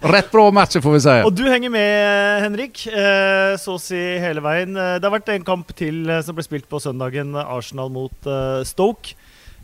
[0.12, 1.24] Rätt bra matcher får vi säga.
[1.26, 4.76] Og du henger med, Henrik, eh, så si hele veien.
[4.76, 8.26] Eh, Det har vært en kamp til eh, som ble spilt på søndagen, Arsenal mot
[8.26, 9.16] eh, Stoke.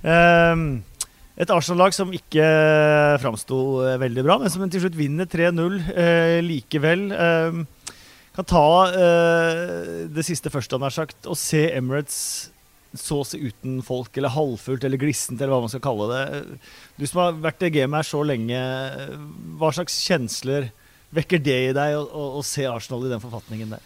[0.03, 0.83] Ehm,
[1.37, 5.75] Et Arsenal-lag som ikke eh, framsto eh, veldig bra, men som til slutt vinner 3-0
[5.93, 7.03] eh, likevel.
[7.13, 7.59] Eh,
[8.37, 12.19] kan ta eh, det siste først, han har sagt, og se Emirates
[12.97, 16.61] så å si uten folk, eller halvfullt, eller glissent, eller hva man skal kalle det.
[16.97, 18.61] Du som har vært i gamet her så lenge,
[19.61, 20.71] hva slags kjensler
[21.17, 23.85] väcker det i dig att- å, å se Arsenal i den författningen der?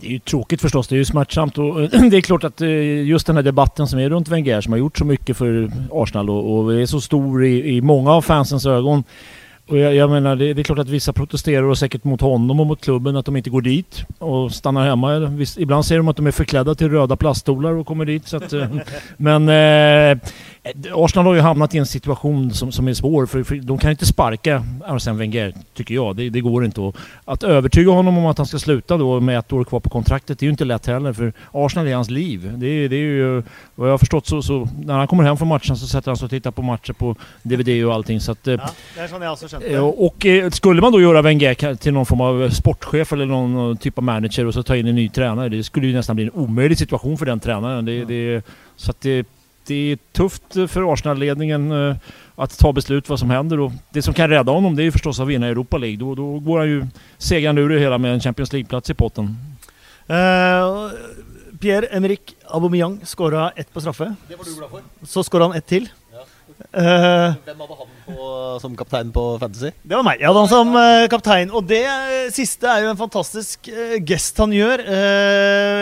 [0.00, 2.60] Det är ju tråkigt förstås, det är ju smärtsamt och eh, det är klart att
[2.60, 5.70] eh, just den här debatten som är runt Wenger som har gjort så mycket för
[5.92, 9.04] Arsenal och, och är så stor i, i många av fansens ögon.
[9.68, 12.60] Och jag, jag menar, det, det är klart att vissa protesterar och säkert mot honom
[12.60, 15.18] och mot klubben att de inte går dit och stannar hemma.
[15.18, 18.28] Visst, ibland säger de att de är förklädda till röda plaststolar och kommer dit.
[18.28, 18.68] Så att, eh,
[19.16, 20.18] men Eh,
[20.94, 23.90] Arsenal har ju hamnat i en situation som, som är svår, för, för de kan
[23.90, 26.16] inte sparka Arsene Wenger, tycker jag.
[26.16, 26.80] Det, det går inte.
[26.80, 29.90] Och att övertyga honom om att han ska sluta då med ett år kvar på
[29.90, 32.52] kontraktet, det är ju inte lätt heller, för Arsenal är hans liv.
[32.56, 33.42] Det, är- det är ju,
[33.74, 36.16] vad jag har förstått så, så, när han kommer hem från matchen så sätter han
[36.16, 38.20] sig och tittar på matcher på DVD och allting.
[38.20, 39.84] Så att, eh, Ja, det er sånn jeg også skjønte Eh.
[39.84, 43.76] Och eh, skulle man då göra Wenger till någon form av sportchef eller någon eh,
[43.76, 46.24] typ av manager och så ta in en ny tränare, det skulle ju nästan bli
[46.24, 47.84] en omöjlig situation för den tränaren.
[47.84, 48.42] Det, det,
[48.76, 49.26] så att det,
[49.66, 51.96] det är tufft för Arsenal-ledningen eh,
[52.34, 53.60] att ta beslut vad som händer.
[53.60, 55.96] Och det som kan rädda honom det är ju förstås att vinna Europa League.
[55.98, 56.86] Då, då går han ju
[57.18, 59.36] segrande ur det hela med en Champions League-plats i potten.
[60.06, 60.16] Eh,
[61.60, 64.14] Pierre-Emerick Aubameyang skåra ett på straffe.
[64.28, 64.80] Det var du glad for.
[65.02, 65.88] Så skåra han ett til.
[66.70, 68.28] Eh, Hvem hadde han på,
[68.62, 69.70] som kaptein på Fantasy?
[69.82, 70.20] det var meg.
[70.20, 71.50] Jeg hadde han som eh, kaptein.
[71.56, 74.82] Og det eh, siste er jo en fantastisk eh, gest han gjør.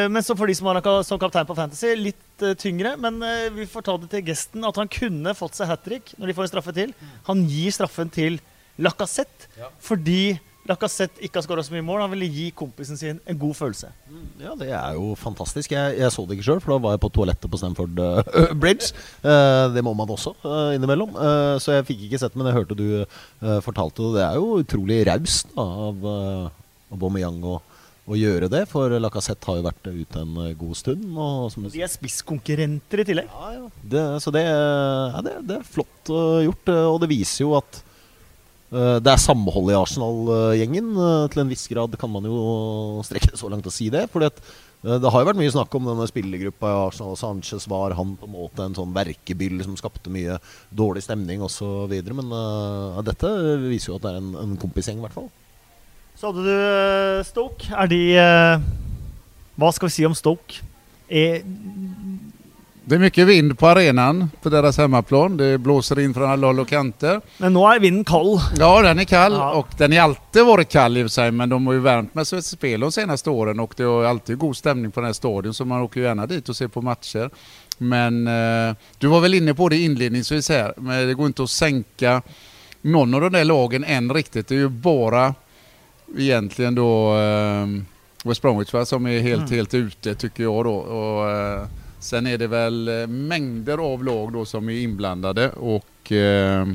[0.09, 2.95] Men så for de som har han som kaptein på Fantasy, litt tyngre.
[3.01, 3.19] Men
[3.57, 6.37] vi får ta det til gesten at han kunne fått seg hat trick når de
[6.39, 6.95] får en straffe til.
[7.29, 8.39] Han gir straffen til
[8.79, 9.73] Lacassette Ja.
[9.83, 12.03] fordi Lacassette ikke har skåra så mye mål.
[12.05, 13.89] Han ville gi kompisen sin en god følelse.
[14.41, 15.73] Ja, det er jo fantastisk.
[15.73, 18.53] Jeg, jeg så det ikke sjøl, for da var jeg på toalettet på Stamford eh,
[18.63, 18.91] Bridge.
[19.25, 21.17] Eh, det må man også eh, innimellom.
[21.65, 22.87] Så jeg fikk ikke sett det, men jeg hørte du
[23.65, 24.19] fortalte det.
[24.19, 26.51] Det er jo utrolig raust av uh,
[26.93, 27.57] Aubameyang å,
[28.09, 31.09] å gjøre det, for Lacassette har jo vært ute en god stund.
[31.17, 33.33] Og, De er spisskonkurrenter i tillegg.
[33.33, 33.67] Ja, ja.
[33.95, 36.13] Det, så det, ja, det, det er flott
[36.45, 37.83] gjort, og det viser jo at
[38.69, 40.89] Eh, det er samhold i Arsenal-gjengen.
[40.93, 44.05] Eh, til en viss grad kan man jo strekke det så langt å si det.
[44.13, 47.17] Fordi at eh, det har jo vært mye snakk om denne spillergruppa i Arsenal.
[47.17, 50.37] Sanchez var han på en måte en sånn verkebyll som skapte mye
[50.69, 51.95] dårlig stemning osv.
[52.13, 53.33] Men uh, dette
[53.65, 55.31] viser jo at det er en, en kompisgjeng, i hvert fall.
[56.19, 57.71] Så hadde du Stoke.
[57.73, 58.69] Er de uh,
[59.57, 60.61] Hva skal vi si om Stoke?
[61.09, 61.41] Er,
[62.89, 65.37] det är mycket vind på arenan på deras hemmaplan.
[65.37, 67.21] Det blåser in från alla håll och kanter.
[67.39, 68.41] men nå er vinden kald.
[68.59, 69.53] Ja, den är kall Ja.
[69.53, 72.15] och den har alltid varit kall i och för sig, men de har ju värmt
[72.15, 75.13] med sig spel de senaste åren och det har alltid god stämning på den här
[75.13, 77.31] stadion så man åker ju gärna dit och ser på matcher.
[77.79, 81.51] Men eh, du var väl inne på det inledningsvis här, men det går inte att
[81.51, 82.23] sänka
[82.83, 84.49] någon av de där lagen än riktigt.
[84.49, 85.35] Det är ju bara
[86.19, 87.67] egentligen då eh,
[88.25, 89.53] West Bromwich va, som är helt, Mm.
[89.55, 90.75] helt ute tycker jag då.
[90.75, 91.63] Och, eh,
[91.99, 96.67] sen är det väl eh, mängder av lag då som är inblandade och eh,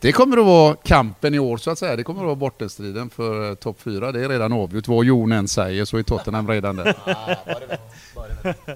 [0.00, 1.96] det kommer att vara kampen i år så att säga.
[1.96, 4.12] Det kommer att vara bottenstriden för eh, topp fyra.
[4.12, 4.88] Det är redan avgjort.
[4.88, 6.94] Vad Jon än säger så är Tottenham redan där.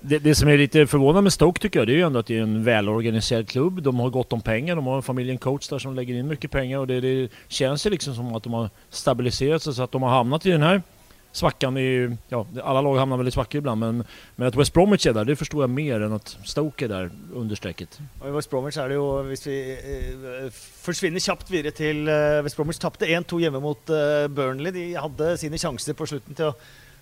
[0.02, 2.26] Det, det som är lite förvånande med Stoke tycker jag, det är ju ändå att
[2.26, 3.82] det är en välorganiserad klubb.
[3.82, 6.50] De har gott om pengar, de har en familjen coach där som lägger in mycket
[6.50, 9.92] pengar och det, det känns ju liksom som att de har stabiliserat sig så att
[9.92, 10.82] de har hamnat i den här
[11.32, 12.16] svackan i...
[12.28, 14.04] Ja, alla lag hamnar väl i svackor ibland men,
[14.36, 17.10] men att West Bromwich är där, det förstår jag mer än att Stoke är där
[17.34, 18.00] under strecket.
[18.20, 20.50] Og I West Bromwich är det ju, Hvis vi eh,
[20.82, 24.72] försvinner snabbt vidare till eh, West Bromwich tappade 1-2 hemma mot eh, Burnley.
[24.72, 26.60] De hade sina chanser på slutet till att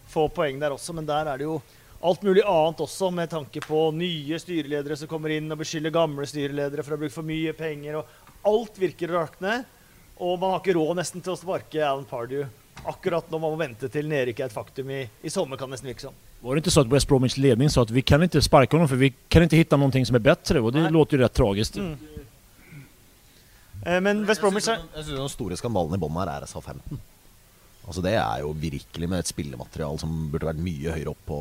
[0.09, 1.61] få poäng där också men där är det ju
[2.01, 6.27] allt möjligt annat också med tanke på nya styrledare som kommer in och beskyller gamla
[6.27, 8.09] styrledare för att ha brukt för mycket pengar och
[8.43, 9.65] allt verkar å rakne,
[10.19, 12.49] man har inte råd nästan till att sparka Alan Pardew
[12.89, 15.77] akkurat når man må vente til nedrykket er et faktum i, i sommer, kan det
[15.79, 16.17] nesten virke som.
[16.41, 18.89] Var det inte så att West Bromwich ledning sa att vi kan inte sparka honom
[18.89, 20.93] för vi kan inte hitta någonting som är bättre och det Nej.
[20.93, 21.77] låter ju rätt tragiskt.
[21.77, 21.99] Mm.
[23.87, 27.01] Eh, Men West Bromwich er Jeg synes den store skandalen i bånn her er SA-15.
[27.87, 31.39] Altså Det er jo virkelig med et spillematerial som burde vært mye høyere opp på,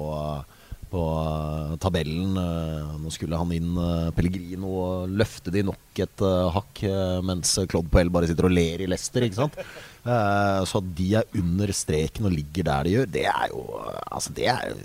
[0.89, 2.38] på uh, tabellen.
[2.39, 6.23] Uh, Nå skulle han inn uh, Pellegrino og løfte de nok et
[6.56, 9.28] hakk, uh, mens Claude Poel bare sitter og ler i Leicester.
[9.28, 9.60] Ikke sant?
[10.06, 13.64] Uh, så at de er under streken og ligger der de gjør, det er jo
[14.10, 14.76] Altså, det er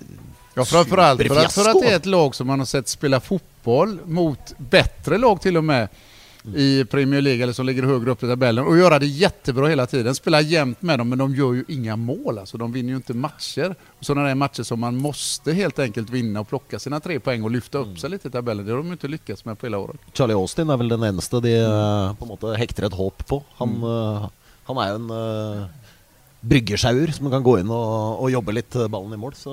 [0.55, 3.21] Ja, framförallt för att, för att det är ett lag som man har sett spela
[3.21, 5.89] fotboll mot bättre lag till och med
[6.55, 9.87] i Premier League eller som ligger högre upp i tabellen och göra det jättebra hela
[9.87, 10.15] tiden.
[10.15, 12.39] Spela jämnt med dem men de gör ju inga mål.
[12.39, 13.75] Alltså, de vinner ju inte matcher.
[13.99, 17.43] Och sådana där matcher som man måste helt enkelt vinna och plocka sina tre poäng
[17.43, 18.67] och lyfta upp sig lite i tabellen.
[18.67, 19.97] Det har de inte lyckats med på hela året.
[20.13, 23.43] Charlie Austin er vel den eneste de uh, på en måte hekter et håp på.
[23.57, 24.29] Han, uh,
[24.69, 25.85] han er jo en eh, uh,
[26.45, 29.37] bryggesjauer som kan gå inn og, og jobbe litt eh, ballen i mål.
[29.39, 29.53] Så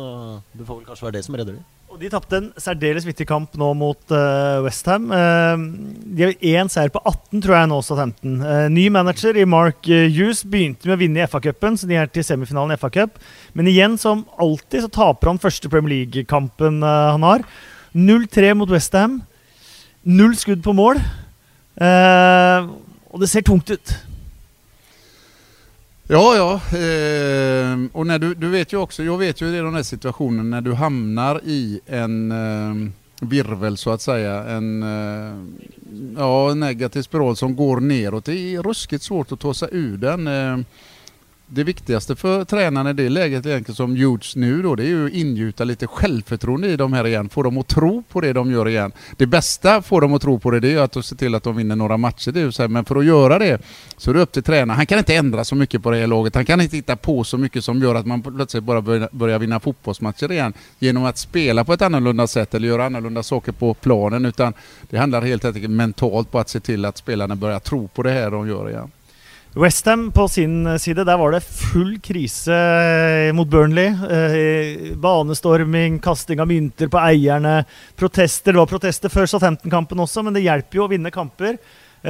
[0.56, 1.70] det får vel kanskje være det som redder dem.
[1.92, 5.10] Og De tapte en særdeles viktig kamp nå mot eh, uh, Westham.
[5.12, 5.60] Uh,
[6.08, 8.38] de har én seier på 18, tror jeg nå, Southampton.
[8.40, 12.08] Uh, ny manager i Mark Hughes begynte med å vinne i FA-cupen, så de er
[12.12, 13.20] til semifinalen i FA-cup.
[13.60, 17.44] Men igjen, som alltid, så taper han første Premier League-kampen uh, han har.
[17.92, 19.20] 0-3 mot Westham.
[20.08, 21.04] Null skudd på mål.
[21.76, 22.72] Uh,
[23.12, 23.96] og det ser tungt ut.
[26.12, 26.54] Ja, ja.
[26.78, 30.50] Eh, och när du, du vet ju också, jag vet ju i den här situationen
[30.50, 32.92] när du hamnar i en eh,
[33.28, 34.44] virvel så att säga.
[34.44, 35.34] En eh,
[36.18, 38.26] ja, negativ spiral som går neråt.
[38.26, 40.28] Det är ruskigt svårt att ta sig ur den.
[40.28, 40.58] Eh,
[41.54, 45.06] det viktigaste för tränaren i det läget egentligen som gjorts nu då, det är ju
[45.06, 47.30] att ingjuta lite självförtroende i de här igen.
[47.30, 48.92] Få dem att tro på det de gör igen.
[49.18, 51.56] Det bästa får dem att tro på det, det är att se till att de
[51.56, 52.32] vinner några matcher.
[52.32, 53.62] Det är så här, men för att göra det
[53.98, 54.70] så är det upp till tränaren.
[54.70, 56.36] Han kan inte ändra så mycket på det här laget.
[56.36, 59.60] Han kan inte hitta på så mycket som gör att man plötsligt bara börjar vinna
[59.60, 64.26] fotbollsmatcher igen genom att spela på ett annorlunda sätt eller göra annorlunda saker på planen.
[64.26, 64.54] Utan
[64.90, 68.12] det handlar helt enkelt mentalt på att se till att spelarna börjar tro på det
[68.12, 68.92] här de gör igen.
[69.54, 73.90] Westham på sin eh, side, der var det full krise eh, mot Burnley.
[73.92, 77.66] Eh, banestorming, kasting av mynter på eierne,
[78.00, 78.54] protester.
[78.54, 81.60] Det var protester før Southampton-kampen også, men det hjelper jo å vinne kamper.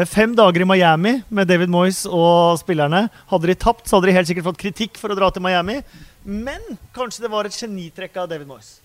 [0.08, 3.08] Fem dager i Miami med David Moyes og spillerne.
[3.34, 5.82] Hadde de tapt, så hadde de helt sikkert fått kritikk for å dra til Miami.
[6.23, 6.62] Men
[6.95, 8.77] kanskje det var et genitrekk av David Moyes?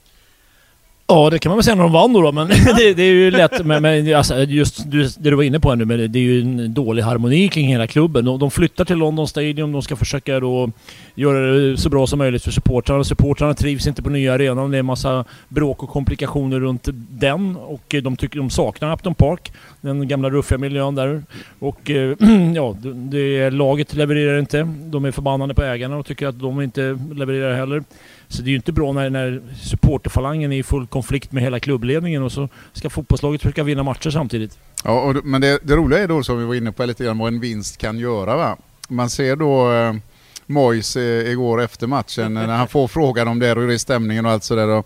[1.09, 3.31] Ja, det kan man väl säga när de vann då, men det, det, är ju
[3.31, 3.67] lätt.
[3.67, 6.41] Men, men alltså, just det du var inne på här nu, men det är ju
[6.41, 8.25] en dålig harmoni kring hela klubben.
[8.25, 10.71] De, de flyttar till London Stadium, de ska försöka då
[11.15, 13.05] göra det så bra som möjligt för supportrarna.
[13.05, 17.57] Supportrarna trivs inte på nya arenan, det är en massa bråk och komplikationer runt den.
[17.57, 21.23] Och de tycker de saknar Upton Park, den gamla ruffiga miljön där.
[21.59, 22.17] Och eh,
[22.55, 24.69] ja, det, laget levererar inte.
[24.85, 27.83] De är förbannade på ägarna och tycker att de inte levererar heller.
[28.29, 31.61] Så det är ju inte bra när, när supporterfalangen är i full konflikt med hela
[31.61, 34.59] klubbledningen och så ska fotbollslaget försöka vinna matcher samtidigt.
[34.85, 37.19] Ja, och, men det, det roliga är då som vi var inne på lite grann
[37.19, 38.37] vad en vinst kan göra.
[38.37, 38.57] Va?
[38.89, 39.95] Man ser då eh,
[40.47, 43.79] Mois eh, igår efter matchen eh, när han får frågan om det och hur är
[43.79, 44.83] stämningen och allt sådär.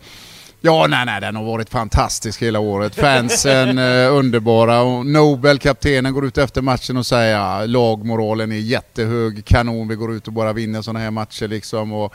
[0.62, 2.94] Ja, nej, nej, den har varit fantastisk hela året.
[2.94, 8.56] Fansen eh, underbara och Nobel, kaptenen, går ut efter matchen och säger ja, lagmoralen är
[8.56, 11.92] jättehög, kanon, vi går ut och bara vinner sådana här matcher liksom.
[11.92, 12.14] Och,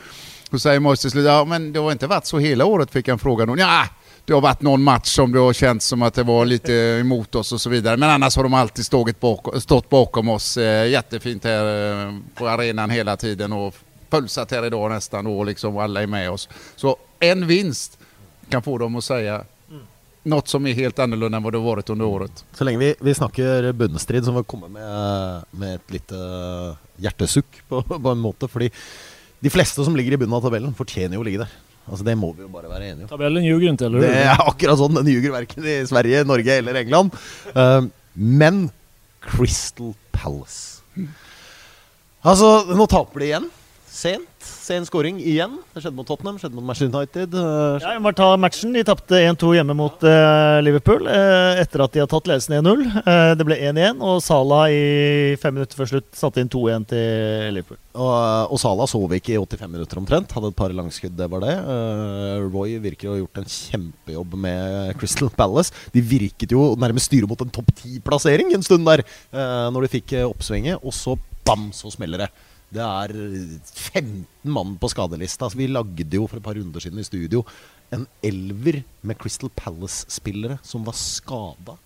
[0.55, 3.19] så säger Moise till ja men det har inte varit så hela året fick han
[3.19, 3.57] frågan.
[3.57, 3.87] Ja,
[4.25, 7.35] det har varit någon match som det har känts som att det var lite emot
[7.35, 7.97] oss och så vidare.
[7.97, 10.57] Men annars har de alltid stått bakom, stått bakom oss.
[10.57, 13.75] Eh, jättefint här eh, på arenan hela tiden och
[14.09, 16.49] pulsat här idag nästan och liksom alla är med oss.
[16.75, 17.97] Så en vinst
[18.49, 19.43] kan få dem att säga
[20.25, 22.45] något som är helt annorlunda än vad det varit under året.
[22.53, 26.15] Så länge vi, vi snackar bunnstrid som vi kommer med, med ett lite
[26.95, 28.47] hjärtesuck på, på en måte.
[28.47, 28.71] Fordi
[29.45, 31.51] de fleste som ligger i bunnen av tabellen, fortjener jo å ligge der.
[31.86, 33.12] Altså Det må vi jo bare være enige om.
[33.12, 34.05] Tabellen ljuger ikke, eller?
[34.05, 34.97] Det er akkurat sånn.
[34.97, 37.13] Den ljuger verken i Sverige, Norge eller England.
[37.53, 38.65] Uh, men
[39.25, 40.81] Crystal Palace
[42.25, 43.43] Altså, nå taper de igjen.
[43.86, 45.60] Sent sen scoring igjen.
[45.73, 47.36] Det skjedde mot Tottenham, skjedde mot Manchester United.
[47.38, 48.73] Uh, ja, jeg må ta matchen.
[48.75, 52.86] De tapte 1-2 hjemme mot uh, Liverpool uh, etter at de har tatt ledelsen 1-0.
[53.38, 57.80] det ble 1-1, og Salah i fem minutter før slutt satte inn 2-1 til Liverpool.
[57.95, 60.34] Og, og Salah sov ikke i 85 minutter omtrent.
[60.36, 61.54] Hadde et par langskudd, det var det.
[62.49, 65.75] Roy virker å ha gjort en kjempejobb med Crystal Palace.
[65.93, 69.06] De virket jo nærmest styre mot en topp ti-plassering en stund der,
[69.71, 70.82] når de fikk oppsvinget.
[70.84, 72.34] Og så bam, så smeller det.
[72.73, 75.49] Det er 15 mann på skadelista.
[75.54, 77.45] Vi lagde jo for et par runder siden i studio
[77.93, 81.78] en elver med Crystal Palace-spillere som var skada.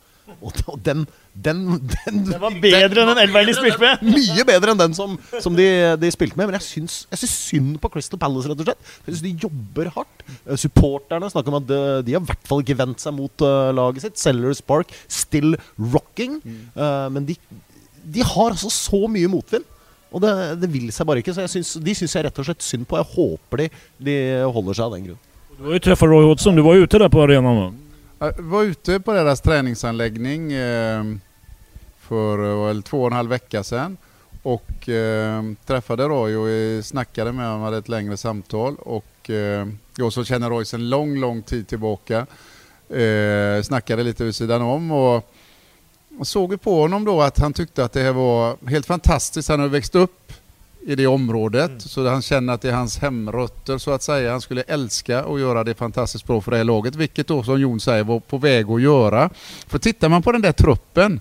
[0.45, 0.53] Og,
[0.85, 1.61] den, den,
[2.05, 4.03] den Det var bedre enn den elveren de spilte med!
[4.13, 5.65] Mye bedre enn den som, som de,
[5.97, 6.51] de, spilte med.
[6.51, 8.91] Men jeg syns, jeg syns, synd på Crystal Palace, rett og slett.
[9.07, 10.23] Jeg syns de jobber hardt.
[10.45, 13.45] Eh, supporterne snakker om at de, de har i hvert fall ikke vendt seg mot
[13.45, 14.21] uh, laget sitt.
[14.21, 16.37] Sellers Park still rocking.
[16.77, 17.39] Uh, men de,
[18.05, 19.65] de har altså så mye motvind.
[20.11, 21.33] Og det, det vil seg bare ikke.
[21.37, 22.97] Så synes, de syns jeg rett og slett synd på.
[22.97, 23.67] Jeg håper de,
[24.09, 25.25] de holder seg av den grunn.
[25.59, 26.55] Du har ju träffat Roy Hodgson.
[26.55, 27.77] Du var ute där på arenan
[28.19, 31.03] Jag var ute på deras träningsanläggning eh,
[31.99, 33.97] för väl två och en halv vecka sedan.
[34.43, 38.75] Och eh, träffade Roy och snackade med honom, hade ett längre samtal.
[38.79, 39.67] Och eh,
[39.97, 42.25] jag som känner Roy sedan lång, lång tid tillbaka.
[42.89, 44.91] Eh, snackade lite vid sidan om.
[44.91, 45.33] och
[46.19, 49.49] och såg på honom då att han tyckte att det här var helt fantastiskt.
[49.49, 50.33] Han har växt upp
[50.81, 51.79] i det området mm.
[51.79, 54.31] så han känner att det är hans hemrötter så att säga.
[54.31, 57.61] Han skulle älska att göra det fantastiskt bra för det här laget, vilket då som
[57.61, 59.29] Jon säger var på väg att göra.
[59.67, 61.19] För tittar man på den där truppen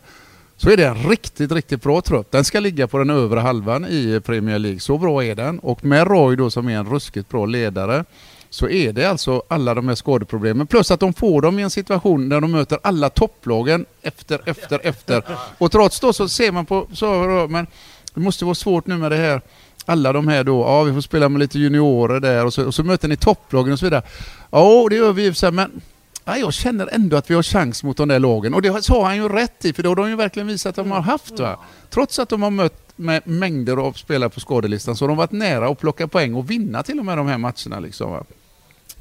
[0.56, 2.30] så är det en riktigt, riktigt bra trupp.
[2.30, 4.80] Den ska ligga på den övre halvan i Premier League.
[4.80, 5.58] Så bra är den.
[5.58, 8.04] Och med Roy då som är en ruskigt bra ledare
[8.50, 10.66] så är det alltså alla de här skadeproblemen.
[10.66, 14.80] Plus att de får dem i en situation där de möter alla topplagen efter, efter,
[14.86, 15.22] efter.
[15.58, 17.06] Och trots då så ser man på, så,
[17.50, 17.66] men
[18.14, 19.40] det måste vara svårt nu med det här
[19.84, 22.74] alla de här då, ja vi får spela med lite juniorer där och så, och
[22.74, 24.02] så möter ni topplagen och så vidare.
[24.50, 25.80] Ja, det gör vi ju men
[26.24, 28.54] ja, jag känner ändå att vi har chans mot de där lagen.
[28.54, 30.84] Och det sa han ju rätt i, för det har de ju verkligen visat att
[30.84, 31.40] de har haft.
[31.40, 31.58] Va?
[31.90, 35.32] Trots att de har mött med mängder av spelare på skadelistan så har de varit
[35.32, 37.80] nära att plocka poäng och vinna till och med de här matcherna.
[37.80, 38.24] Liksom, va?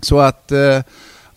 [0.01, 0.81] Så att, eh,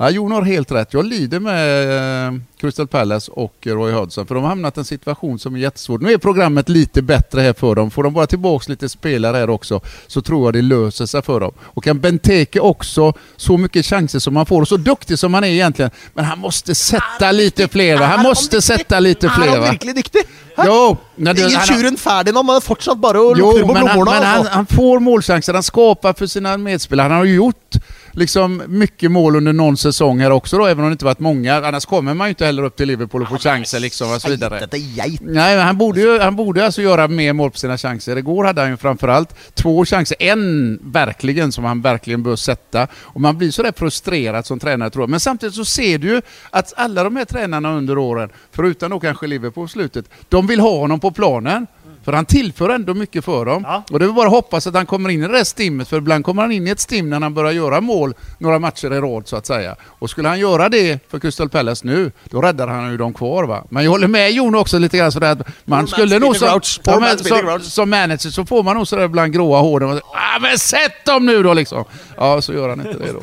[0.03, 0.95] Ja, Jon har helt rätt.
[0.95, 4.85] Jag lider med eh, Crystal Palace och Roy Hodgson för de har hamnat i en
[4.85, 5.99] situation som är jättesvår.
[5.99, 7.91] Nu är programmet lite bättre här för dem.
[7.91, 11.41] Får de bara tillbaka lite spelare här också så tror jag det löser sig för
[11.41, 11.53] dem.
[11.61, 15.45] Och kan Benteke också så mycket chanser som han får och så duktig som han
[15.45, 15.91] är egentligen.
[16.15, 18.07] Men han måste sätta lite fler va?
[18.07, 19.71] Han måste sätta lite Er fler han va?
[19.71, 20.21] virkelig dyktig?
[20.67, 23.85] Jo, när det- Ingen han- tjuren Ferdinand, men fortsatt bare å Jo, lukte på han,
[23.85, 24.11] blommorna.
[24.13, 24.53] men han, altså.
[24.55, 27.09] han får målchanser, han skapar för sina medspelare.
[27.09, 27.75] Han har gjort
[28.13, 31.55] liksom mycket mål under någon säsong här också då, även om det inte varit många.
[31.67, 34.29] Annars kommer man ju inte heller upp till Liverpool och får chanser liksom och så
[34.29, 34.59] vidare.
[35.23, 38.17] Nej, han borde ju han borde alltså göra mer mål på sina chanser.
[38.17, 40.17] Igår hade han ju framförallt två chanser.
[40.21, 42.87] En verkligen som han verkligen bör sätta.
[42.95, 45.11] Och man blir sådär frustrerad som tränare tror jag.
[45.11, 49.01] Men samtidigt så ser du ju att alla de här tränarna under åren, förutom då
[49.01, 51.67] kanske Liverpool på slutet, de vill ha honom på planen.
[52.05, 53.63] För han tillför ändå mycket för dem.
[53.67, 53.83] Ja.
[53.93, 55.97] Och det är bara att hoppas att han kommer in i det där stimmet, för
[55.97, 59.01] ibland kommer han in i ett stim när han börjar göra mål några matcher i
[59.01, 59.77] rad så att säga.
[59.83, 63.45] Och skulle han göra det för Crystal Palace nu, då räddar han ju dem kvar
[63.45, 63.65] va.
[63.69, 67.19] Men jag håller med Jon också lite grann sådär att man skulle nog som, speaking
[67.19, 67.63] som, Grouch.
[67.63, 70.01] som manager så får man nog sådär ibland gråa hår.
[70.15, 71.85] Ah, men sätt dem nu då liksom!
[72.17, 73.21] Ja, så gör han inte det då.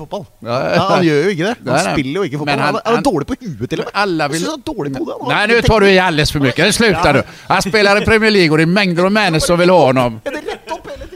[0.00, 0.24] Ikke fotball.
[0.48, 1.54] Ja, han gjør jo ikke det.
[1.60, 2.56] Han Nei, spiller jo ikke fotball.
[2.56, 3.92] Men han- Han, er dårlig på huet, til og med.
[3.94, 4.40] Alla Jeg vill...
[4.40, 6.74] synes han er dårlig på har- Nej, nu tar du i alldeles för mycket.
[6.74, 7.22] Sluta du!
[7.48, 10.20] Han spelar i Premier League och det är mängder av managers som vill ha honom.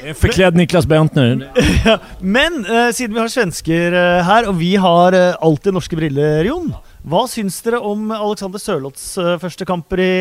[0.04, 1.50] Det förklädd Niklas Bentner.
[1.84, 5.96] Ja, Men eh, siden vi har svensker eh, her, og vi har eh, alltid norske
[5.96, 6.74] briller, Jon.
[7.04, 10.12] Hva syns dere om Alexander Sørloths eh, første kamper i,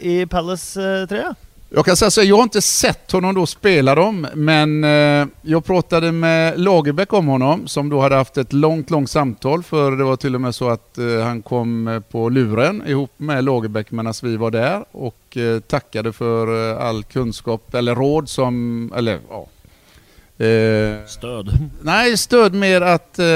[0.00, 1.34] i Palace-trøya?
[1.70, 5.64] Jag kan säga så, jag har inte sett honom då spela dem, men eh, jag
[5.64, 10.04] pratade med Lagerbäck om honom som då hade haft ett långt, långt samtal för det
[10.04, 13.90] var till och med så att eh, han kom eh, på luren ihop med Lagerbäck
[13.90, 19.46] medan vi var där och tackade för all kunskap eller råd som, eller ja.
[20.38, 21.58] Eh, Stöd.
[21.82, 23.26] Nej, stöd mer att eh,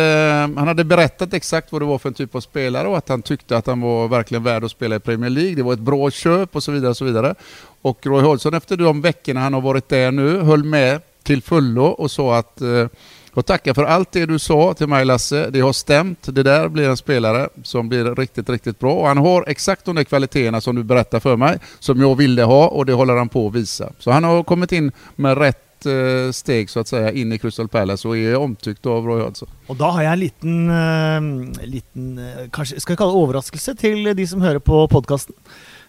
[0.57, 3.23] han hade berättat exakt vad det var för en typ av spelare och att han
[3.23, 5.55] tyckte att han var verkligen värd att spela i Premier League.
[5.55, 6.91] Det var ett bra köp och så vidare.
[6.91, 7.35] Och så vidare.
[7.83, 11.85] Och Roy Hodgson efter de veckorna han har varit där nu höll med till fullo
[11.85, 12.87] och sa att eh,
[13.35, 15.51] och tacka för allt det du sa till mig Lasse.
[15.51, 16.19] Det har stämt.
[16.23, 18.95] Det där blir en spelare som blir riktigt, riktigt bra.
[18.95, 22.43] Och han har exakt de där kvaliteterna som du berättar för mig, som jag ville
[22.43, 23.93] ha och det håller han på att visa.
[23.99, 27.69] Så han har kommit in med rätt eh, steg så att säga in i Crystal
[27.69, 29.49] Palace och är omtyckt av Roy Hodgson.
[29.67, 33.75] Och då har jag en liten, eh, liten eh, kanskje skal jeg kalle det overraskelse
[33.75, 35.35] till de som hör på podcasten.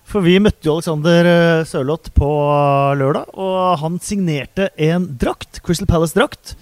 [0.06, 2.30] För vi mötte ju Alexander eh, Sørloth på
[2.98, 6.58] lördag och han signerade en drakt, Crystal Palace-drakt,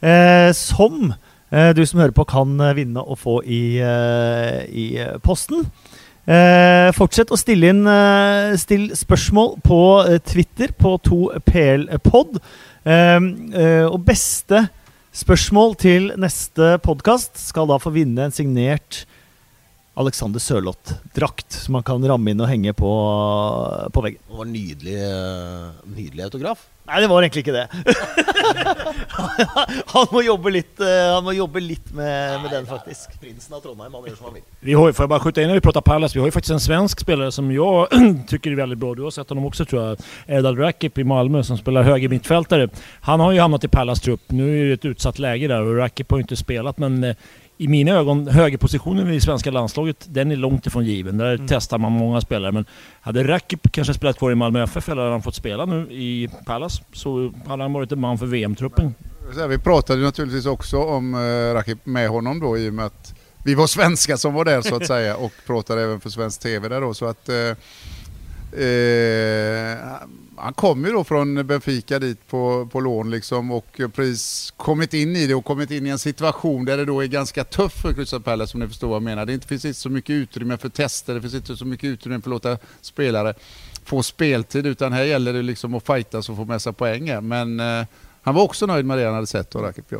[0.00, 1.14] eh, som
[1.50, 5.64] eh, du som hör på kan vinna och få i, eh, i posten.
[6.24, 12.38] Eh, fortsett å stille inn eh, still spørsmål på eh, Twitter på 2PLpod.
[12.84, 14.68] Ehm, eh, Og beste
[15.14, 19.04] spørsmål til neste podkast skal da få vinne en signert
[19.94, 22.90] Alexander Sørloth-drakt, som man kan ramme inn og henge på,
[23.94, 24.18] på veggen.
[24.26, 26.66] Det var nydelig, eh, nydelig autograf.
[26.84, 27.68] Nei, det var egentlig ikke det.
[29.94, 33.14] han må jobbe litt, eh, han må jobbe litt med, med den, faktisk.
[33.22, 34.44] Prinsen av Trondheim, han gjør som han vill.
[34.60, 36.32] Vi har ju, får jag bara skjuta in när vi pratar Palace, vi har ju
[36.32, 37.88] faktiskt en svensk spelare som jag
[38.28, 38.94] tycker är väldigt bra.
[38.94, 39.98] Du har sett honom också tror jag.
[40.26, 42.68] Erdal Rakip i Malmö som spelar höger mittfältare.
[43.00, 44.20] Han har ju hamnat i Pallas trupp.
[44.26, 47.16] Nu är det ett utsatt läge där och Rakip har ju inte spelat men eh,
[47.58, 51.18] i mina ögon, högerpositionen i svenska landslaget, den är långt ifrån given.
[51.18, 52.52] Där testar man många spelare.
[52.52, 52.64] Men
[53.00, 56.28] hade Rakip kanske spelat kvar i Malmö FF eller hade han fått spela nu i
[56.46, 58.94] Pallas så hade han varit en man för VM-truppen.
[59.48, 63.54] Vi pratade naturligtvis också om eh, Rakip med honom då i och med att vi
[63.54, 66.80] var svenskar som var där så att säga och pratade även för svensk TV där
[66.80, 67.28] då så att
[68.56, 69.78] eh,
[70.36, 75.16] han kom ju då från Benfica dit på, på lån liksom och precis kommit in
[75.16, 77.92] i det och kommit in i en situation där det då är ganska tufft för
[77.92, 79.26] Crystal Palace som ni förstår vad jag menar.
[79.26, 82.30] Det finns inte så mycket utrymme för tester, det finns inte så mycket utrymme för
[82.30, 83.34] att låta spelare
[83.84, 87.28] få speltid utan här gäller det liksom att fightas och få med sig poäng.
[87.28, 87.86] Men eh,
[88.22, 89.92] han var också nöjd med det han hade sett av Rakip.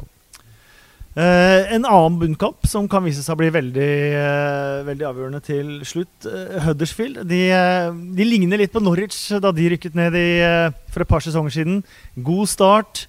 [1.14, 5.68] Eh, en annen bunnkamp som kan vise seg å bli veldig, eh, veldig avgjørende til
[5.86, 6.26] slutt.
[6.26, 7.42] eh, Huddersfield de,
[8.18, 10.26] de ligner litt på Norwich da de rykket ned i,
[10.90, 11.84] for et par sesonger siden.
[12.16, 13.06] God start.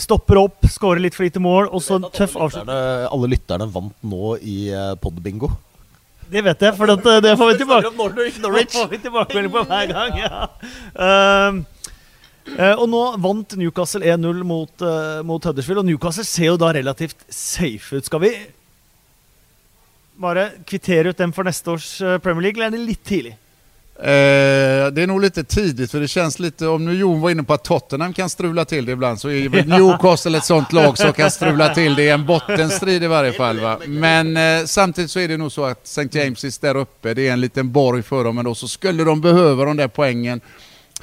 [0.00, 2.74] stopper opp, skårer litt for lite mål, og så tøff avslutning.
[3.12, 5.50] Alle lytterne vant nå i podbingo.
[6.30, 7.90] Det vet jeg, for at, eh, det får vi tilbake.
[7.98, 10.18] Norwich, Det får vi tilbakemelding på hver gang.
[10.20, 10.46] ja.
[10.94, 11.60] Eh,
[12.76, 17.26] og nå vant Newcastle 1-0 mot, eh, mot Huddersfield, og Newcastle ser jo da relativt
[17.28, 18.08] safe ut.
[18.08, 18.32] Skal vi
[20.20, 23.36] bare kvittere ut dem for neste års eh, Premier League, eller er det litt tidlig?
[24.00, 27.42] Eh, det är nog lite tidigt för det känns lite, om nu Jon var inne
[27.42, 31.12] på att Tottenham kan strula till det ibland så är Newcastle ett sånt lag som
[31.12, 33.60] kan strula till det i en bottenstrid i varje fall.
[33.60, 33.78] Va?
[33.86, 36.02] Men eh, samtidigt så är det nog så att St.
[36.02, 39.20] James' där uppe, det är en liten borg för dem, men då så skulle de
[39.20, 40.40] behöva de där poängen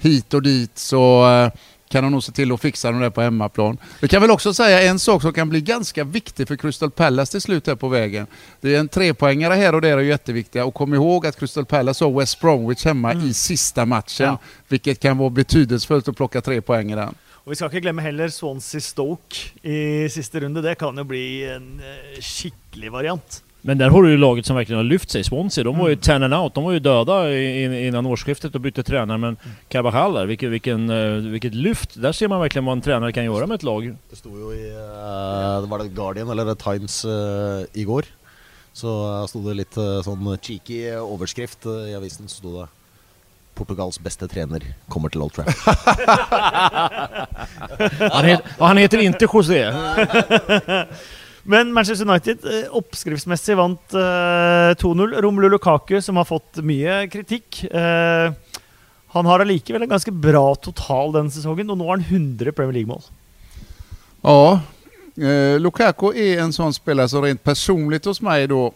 [0.01, 1.51] hit och dit så eh,
[1.89, 3.77] kan de nog se till att fixa dem där på hemmaplan.
[4.01, 7.31] Vi kan väl också säga en sak som kan bli ganska viktig för Crystal Palace
[7.31, 8.27] till slut här på vägen.
[8.61, 12.05] Det är en trepoängare här och där är jätteviktiga och kom ihåg att Crystal Palace
[12.05, 13.27] har West Bromwich hemma mm.
[13.27, 14.25] i sista matchen.
[14.25, 14.39] Ja.
[14.67, 17.15] Vilket kan vara betydelsefullt att plocka tre poäng i den.
[17.47, 20.61] Och vi ska inte glömma heller Swansea Stoke i sista runde.
[20.61, 23.43] Det kan ju bli en eh, skicklig variant.
[23.68, 25.24] Men där har du ju laget som verkligen har lyft sig.
[25.24, 26.01] Swansea, de var ju mm.
[26.01, 26.53] ten and out.
[26.53, 29.18] De var ju döda innan årsskiftet och bytte tränare.
[29.18, 29.55] Men mm.
[29.70, 32.01] Carvajal där, vilket, vilken, eh, vilket lyft.
[32.01, 33.95] Där ser man verkligen vad en tränare kan göra med ett lag.
[34.09, 37.11] Det stod ju i uh, var det Guardian eller Times uh,
[37.74, 38.05] igår.
[38.74, 42.28] Så uh, stod det lite uh, sån cheeky överskrift uh, i avisen.
[42.28, 42.68] Så stod det
[43.53, 45.76] Portugals bästa tränare kommer till Old Trafford.
[48.11, 49.74] han, heter, han heter inte José.
[51.49, 55.21] Men Manchester United eh, oppskriftsmessig vant eh, 2-0.
[55.23, 58.33] Romelu Lukaku, som har fått mye kritikk eh,
[59.15, 62.75] Han har allikevel en ganske bra total denne sesongen, og nå har han 100 Premier
[62.81, 63.05] League-mål.
[64.21, 64.59] Ja,
[65.59, 68.73] Lukaku är en sån spelare som rent personligt hos mig då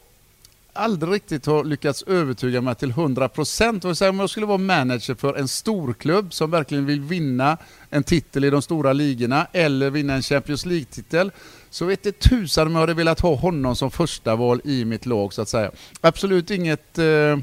[0.74, 4.10] aldrig riktigt har lyckats övertyga mig till 100%.
[4.10, 7.58] Om jag skulle vara manager för en storklubb som verkligen vill vinna
[7.90, 11.32] en titel i de stora ligorna eller vinna en Champions League-titel
[11.72, 15.06] så vet det tusan om jag hade velat ha honom som första val i mitt
[15.06, 15.72] lag så att säga.
[16.02, 17.38] Absolut inget eh,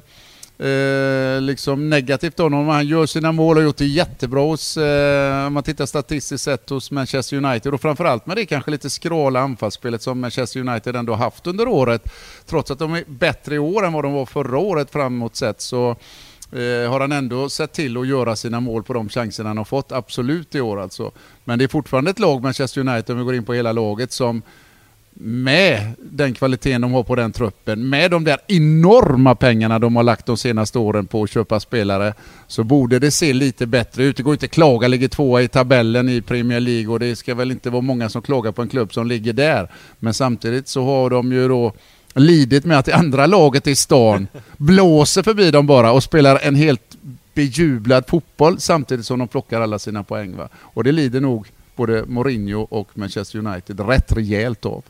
[0.69, 2.69] eh, liksom negativt honom.
[2.69, 6.45] Han gör sina mål och har gjort det jättebra hos, eh, om man tittar statistiskt
[6.45, 10.97] sett hos Manchester United och framförallt med det kanske lite skrala anfallsspelet som Manchester United
[10.97, 12.03] ändå haft under året.
[12.47, 15.61] Trots att de är bättre i år än vad de var förra året framåt sett
[15.61, 15.97] så
[16.53, 19.65] eh, har han ändå sett till att göra sina mål på de chanser han har
[19.65, 21.13] fått, absolut i år alltså.
[21.45, 24.13] Men det är fortfarande ett lag, Manchester United, om vi går in på hela laget,
[24.13, 24.43] som
[25.21, 30.03] med den kvaliteten de har på den truppen, med de där enorma pengarna de har
[30.03, 32.15] lagt de senaste åren på att köpa spelare,
[32.47, 34.17] så borde det se lite bättre ut.
[34.17, 37.35] Det går inte att klaga, ligger tvåa i tabellen i Premier League och det ska
[37.35, 39.71] väl inte vara många som klagar på en klubb som ligger där.
[39.99, 41.73] Men samtidigt så har de ju då
[42.15, 46.55] lidit med att det andra laget i stan blåser förbi dem bara och spelar en
[46.55, 46.97] helt
[47.35, 50.37] bejublad fotboll samtidigt som de plockar alla sina poäng.
[50.37, 50.49] Va?
[50.57, 51.47] Och det lider nog
[51.77, 54.85] både Mourinho och Manchester United rätt rejält av.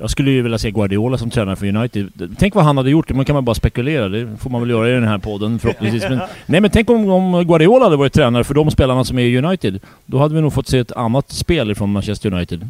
[0.00, 2.36] Jag skulle ju vilja se Guardiola som tränare för United.
[2.38, 4.08] Tänk vad han hade gjort, man kan man bara spekulera.
[4.08, 6.02] Det får man väl göra i den här podden förhoppningsvis.
[6.02, 9.22] Men, nej men tänk om, om Guardiola hade varit tränare för de spelarna som är
[9.22, 9.80] i United.
[10.06, 12.68] Då hade vi nog fått se ett annat spel från Manchester United.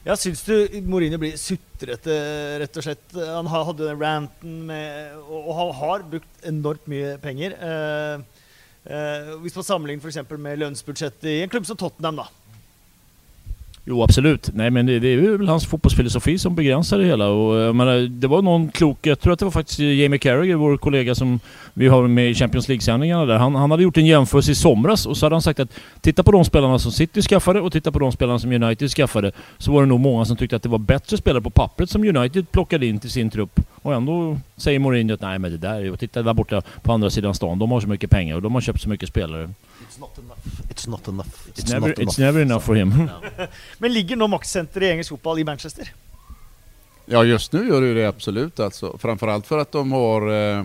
[0.00, 0.54] Ja, syns du
[0.88, 2.14] Mourinho blir sutrete,
[2.62, 3.10] rett og slett?
[3.12, 7.52] Han hadde den ranten med Og han har brukt enormt mye penger.
[7.52, 8.22] Eh,
[8.88, 10.22] eh, hvis man sammenligner f.eks.
[10.40, 12.39] med lønnsbudsjettet i en klubb som Tottenham, da.
[13.90, 14.50] Jo absolut.
[14.54, 17.28] Nej men det, det, är väl hans fotbollsfilosofi som begränsar det hela.
[17.28, 20.54] Och, eh, menar, det var någon klok, jag tror att det var faktiskt Jamie Carragher,
[20.54, 21.40] vår kollega som
[21.74, 23.36] vi har med i Champions League-sändningarna där.
[23.36, 25.68] Han, han hade gjort en jämförelse i somras och så hade han sagt att
[26.00, 29.32] titta på de spelarna som City skaffade och titta på de spelarna som United skaffade.
[29.58, 32.04] Så var det nog många som tyckte att det var bättre spelare på pappret som
[32.16, 33.60] United plockade in till sin trupp.
[33.82, 37.34] Och ändå säger Mourinho att nej men det där, titta där borta på andra sidan
[37.34, 39.50] stan, de har så mycket pengar och de har köpt så mycket spelare.
[39.90, 40.38] It's not enough.
[40.70, 41.48] It's not enough.
[41.48, 42.12] It's, it's never, not enough.
[42.12, 43.10] It's never enough for him.
[43.78, 45.92] Men ligger nå maktcentret i engelsk fotboll i Manchester?
[47.06, 48.98] Ja, just nu gör det det absolut alltså.
[48.98, 50.64] Framförallt för att de har eh,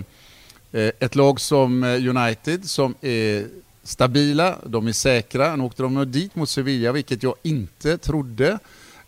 [0.71, 3.47] eh ett lag som eh, United som är
[3.83, 5.55] stabila, de är säkra.
[5.55, 8.59] Nu åkte de dit mot Sevilla, vilket jag inte trodde.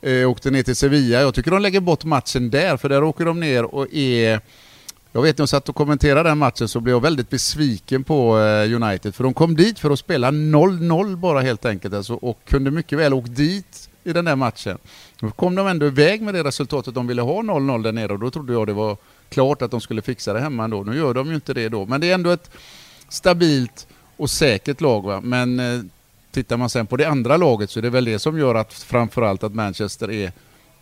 [0.01, 1.21] Eh, åkte ner till Sevilla.
[1.21, 4.41] Jag tycker de lägger bort matchen där, för där åker de ner och är
[5.17, 8.39] jag vet när jag satt och kommenterade den matchen så blev jag väldigt besviken på
[8.39, 12.39] eh, United för de kom dit för att spela 0-0 bara helt enkelt alltså, och
[12.45, 14.77] kunde mycket väl åkt dit i den där matchen.
[15.19, 18.19] Då kom de ändå iväg med det resultatet de ville ha 0-0 där nere och
[18.19, 18.97] då trodde jag det var
[19.29, 20.83] klart att de skulle fixa det hemma ändå.
[20.83, 22.51] Nu gör de ju inte det då, men det är ändå ett
[23.09, 23.87] stabilt
[24.17, 25.01] och säkert lag.
[25.01, 25.21] Va?
[25.21, 25.81] Men eh,
[26.31, 28.73] tittar man sen på det andra laget så är det väl det som gör att
[28.73, 30.31] framförallt att Manchester är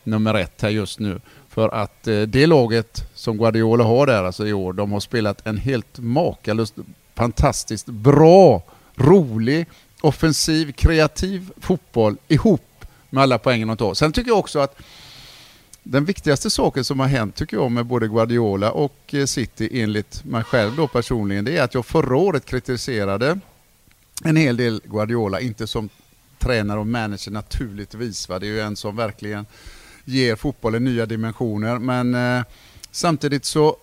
[0.03, 1.21] nummer ett här just nu.
[1.55, 5.47] För att eh, det laget som Guardiola har där alltså i år, de har spelat
[5.47, 6.73] en helt makalöst
[7.13, 8.63] fantastiskt bra,
[8.95, 9.65] rolig,
[10.01, 13.93] offensiv, kreativ fotboll ihop med alla poängen de tar.
[13.93, 14.77] Sen tycker jag också att
[15.83, 20.23] den viktigaste saken som har hänt tycker jag med både Guardiola och eh, City enligt
[20.23, 23.39] mig själv då personligen, det är att jag förra året kritiserade
[24.23, 25.89] en hel del Guardiola, inte som
[26.39, 28.29] tränare och manager naturligtvis.
[28.29, 28.39] Va?
[28.39, 29.45] Det är ju en som verkligen
[30.05, 31.79] ger fotbollen nya dimensioner.
[31.79, 32.43] Men eh,
[32.91, 33.77] samtidigt så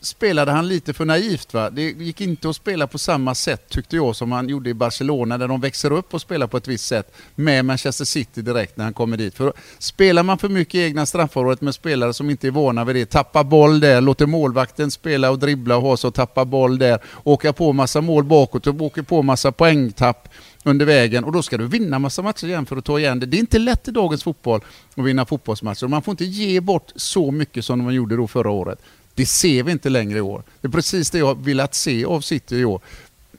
[0.00, 1.54] spelade han lite för naivt.
[1.54, 1.70] Va?
[1.70, 5.38] Det gick inte att spela på samma sätt tyckte jag som han gjorde i Barcelona
[5.38, 8.84] där de växer upp och spelar på ett visst sätt med Manchester City direkt när
[8.84, 9.34] han kommer dit.
[9.34, 12.96] För spelar man för mycket i egna straffområdet med spelare som inte är vana vid
[12.96, 17.00] det, tappar boll där, låter målvakten spela och dribbla och ha så tappa boll där,
[17.24, 20.28] åka på massa mål bakåt och åker på massa poängtapp
[20.64, 23.26] under vägen och då ska du vinna massa matcher igen för att ta igen det.
[23.26, 24.60] Det är inte lätt i dagens fotboll
[24.94, 25.86] att vinna fotbollsmatcher.
[25.86, 28.78] Man får inte ge bort så mycket som man gjorde då förra året.
[29.14, 30.42] Det ser vi inte längre i år.
[30.60, 32.80] Det är precis det jag velat se av City i år.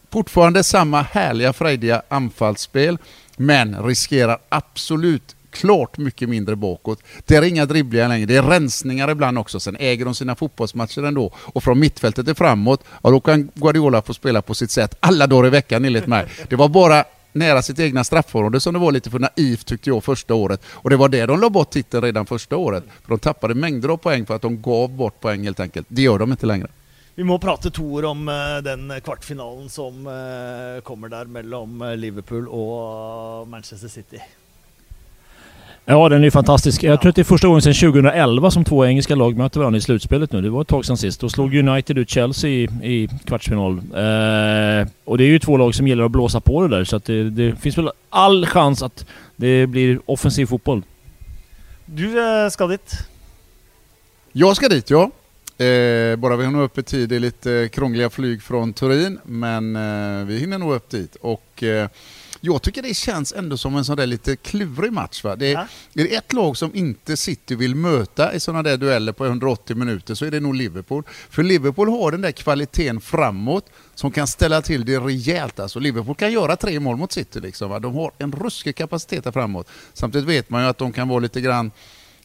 [0.10, 2.98] Fortfarande samma härliga, frejdiga anfallsspel,
[3.38, 7.04] men riskerar absolut klart mycket mindre bakåt.
[7.26, 9.60] Det är inga dribblingar längre, det är rensningar ibland också.
[9.60, 11.32] Sen äger de sina fotbollsmatcher ändå.
[11.36, 15.28] Och från mittfältet till framåt, ja, då kan Guardiola få spela på sitt sätt alla
[15.28, 16.26] dagar i veckan enligt mig.
[16.50, 20.04] Det var bara nära sitt egna straffområde som det var lite för naivt tyckte jag
[20.04, 20.62] första året.
[20.68, 22.84] Och det var det de la bort titeln redan första året.
[23.02, 25.88] För de tappade mängder av poäng för att de gav bort poäng helt enkelt.
[25.90, 26.68] Det gör de inte längre.
[27.16, 31.98] Vi må prate to ord om eh, den kvartfinalen som eh, kommer där mellan eh,
[31.98, 34.22] Liverpool och Manchester City.
[35.86, 36.84] Ja, den är ju fantastisk.
[36.84, 39.78] Jag tror att det är första gången sedan 2011 som två engelska lag möter varandra
[39.78, 40.42] i slutspelet nu.
[40.42, 41.22] Det var ett tag sedan sist.
[41.22, 43.78] Då slog United ut Chelsea i, i kvartsfinal.
[43.78, 46.96] Eh, och det är ju två lag som gillar att blåsa på det där, så
[46.96, 49.06] att det, det finns väl all chans att
[49.36, 50.84] det blir offensiv fotboll.
[51.86, 53.08] Du eh, ska dit?
[54.32, 55.12] Jag ska dit, ja.
[55.66, 57.10] Eh, bara vi nog upp i tid.
[57.10, 61.16] Det är lite krångliga flyg från Turin, men eh, vi hinner nog upp dit.
[61.22, 61.90] Och eh,
[62.42, 65.24] jag tycker det känns ändå som en sån där lite klurig match.
[65.24, 65.36] Va?
[65.36, 65.68] Det är, ja.
[65.94, 69.76] är det ett lag som inte City vill möta i sådana där dueller på 180
[69.76, 71.04] minuter så är det nog Liverpool.
[71.30, 73.66] För Liverpool har den där kvaliteten framåt
[73.96, 75.60] som kan ställa till det rejält.
[75.60, 77.40] Alltså Liverpool kan göra tre mål mot City.
[77.40, 77.80] Liksom, va?
[77.80, 79.68] De har en ruskig kapacitet där framåt.
[79.94, 81.72] Samtidigt vet man ju att de kan vara lite grann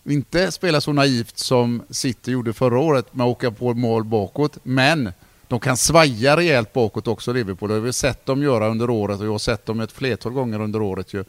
[0.05, 4.59] inte spela så naivt som City gjorde förra året med att åka på mål bakåt,
[4.63, 5.13] men
[5.49, 7.69] de kan svaja rejält bakåt också, Liverpool.
[7.69, 10.33] Det har vi sett dem göra under året och jag har sett dem ett flertal
[10.33, 11.15] gånger under året.
[11.15, 11.25] Ju.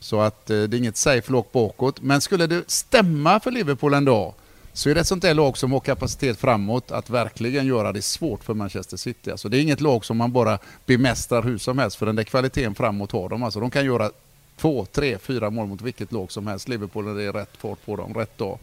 [0.00, 2.00] Så att eh, det är inget safe lock bakåt.
[2.00, 4.34] Men skulle det stämma för Liverpool en dag
[4.72, 8.02] så är det ett sånt där lag som har kapacitet framåt att verkligen göra det
[8.02, 9.30] svårt för Manchester City.
[9.30, 12.24] Alltså det är inget lag som man bara bemästrar hur som helst för den där
[12.24, 13.42] kvaliteten framåt har de.
[13.42, 14.10] Alltså de kan göra
[14.56, 16.68] två, tre, fyra mål mot vilket lag som helst.
[16.68, 18.58] Liverpool när det är rätt fart på dem, rätt dag.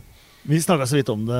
[0.47, 1.39] Vi snakka så vidt om det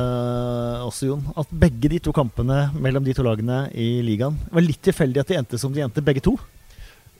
[0.83, 1.25] også, Jon.
[1.39, 5.31] At begge de to kampene mellom de to lagene i ligaen var litt tilfeldig at
[5.31, 6.35] de endte som de endte, begge to.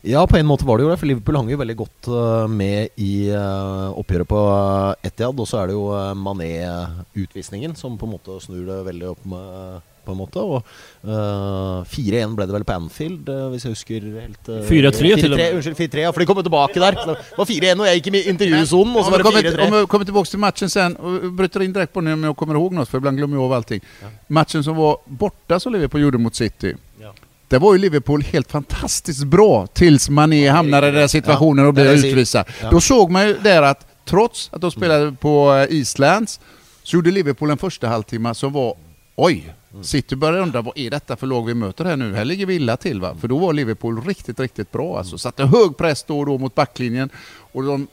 [0.01, 2.45] Ja, på en måte var det jo det, for Liverpool hang jo veldig godt eh,
[2.47, 5.41] med i eh, oppgjøret på eh, Etiad.
[5.43, 9.81] Og så er det jo Mané-utvisningen som på en måte snur det veldig opp med
[10.09, 10.43] på en måte.
[10.43, 10.59] Og
[11.05, 15.35] uh, 4-1 ble det vel på Anfield, uh, hvis jeg husker helt uh, 4-3 til
[15.35, 15.59] og med.
[15.59, 16.99] Unnskyld, 4-3, ja, for de kom tilbake der.
[16.99, 19.67] Det var 4-1 og jeg gikk i intervjusonen, og så var det 4-3.
[19.69, 22.37] Om vi kommer tillbaka till matchen sen, och bryter in direkt på nu om jag
[22.37, 23.81] kommer ihåg något, för ibland glömmer jag av allting.
[24.01, 24.07] Ja.
[24.27, 26.75] Matchen som var borta som Liverpool gjorde mot City.
[27.01, 27.13] Ja.
[27.47, 31.73] Där var ju Liverpool helt fantastiskt bra tills Mané ja, hamnade i den situationen och
[31.73, 32.45] blev utvisad.
[32.71, 36.39] Då såg man ju där att trots att de spelade på Islands
[36.83, 38.75] så gjorde Liverpool en första halvtimme som var
[39.19, 42.15] oj, City börjar undra vad är detta för lag vi möter här nu?
[42.15, 43.15] Här ligger vi illa till va?
[43.21, 45.17] För då var Liverpool riktigt, riktigt bra alltså.
[45.17, 47.09] Satte hög press då och då mot backlinjen.
[47.51, 47.87] Och de,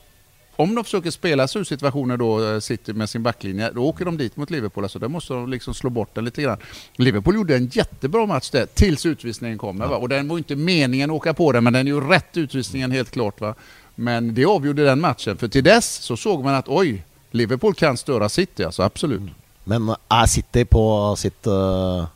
[0.56, 4.04] om de försöker spela sig ur situationer då, eh, City med sin backlinje, då åker
[4.04, 4.84] de dit mot Liverpool.
[4.84, 6.58] Alltså där måste de liksom slå bort den lite grann.
[6.96, 9.86] Liverpool gjorde en jättebra match där, tills utvisningen kommer.
[9.86, 9.96] Va?
[9.96, 12.90] Och den var inte meningen att åka på den, men den är ju rätt utvisningen
[12.90, 13.40] helt klart.
[13.40, 13.54] Va?
[13.94, 17.96] Men det avgjorde den matchen, för till dess så såg man att oj, Liverpool kan
[17.96, 19.22] störa City, alltså absolut.
[19.66, 20.84] Men er City på
[21.18, 22.06] sitt uh,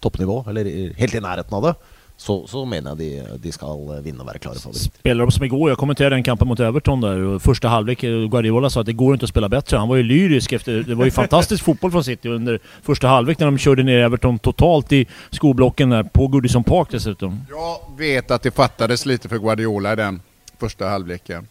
[0.00, 1.74] toppnivå, eller helt i närheten av det,
[2.16, 4.90] så, så menar jag de, de ska vinna och vara klara favoriter.
[4.98, 8.70] Spelar de som igår, jag kommenterade den kampen mot Everton där, första halvlek, eh, Guardiola
[8.70, 9.76] sa att det går inte att spela bättre.
[9.76, 13.38] Han var ju lyrisk efter, det var ju fantastisk fotboll från City under första halvlek
[13.38, 17.44] när de körde ner Everton totalt i skoblocken där, på Goodison Park dessutom.
[17.50, 20.20] Jag vet att det fattades lite för Guardiola i den
[20.58, 21.46] första halvleken.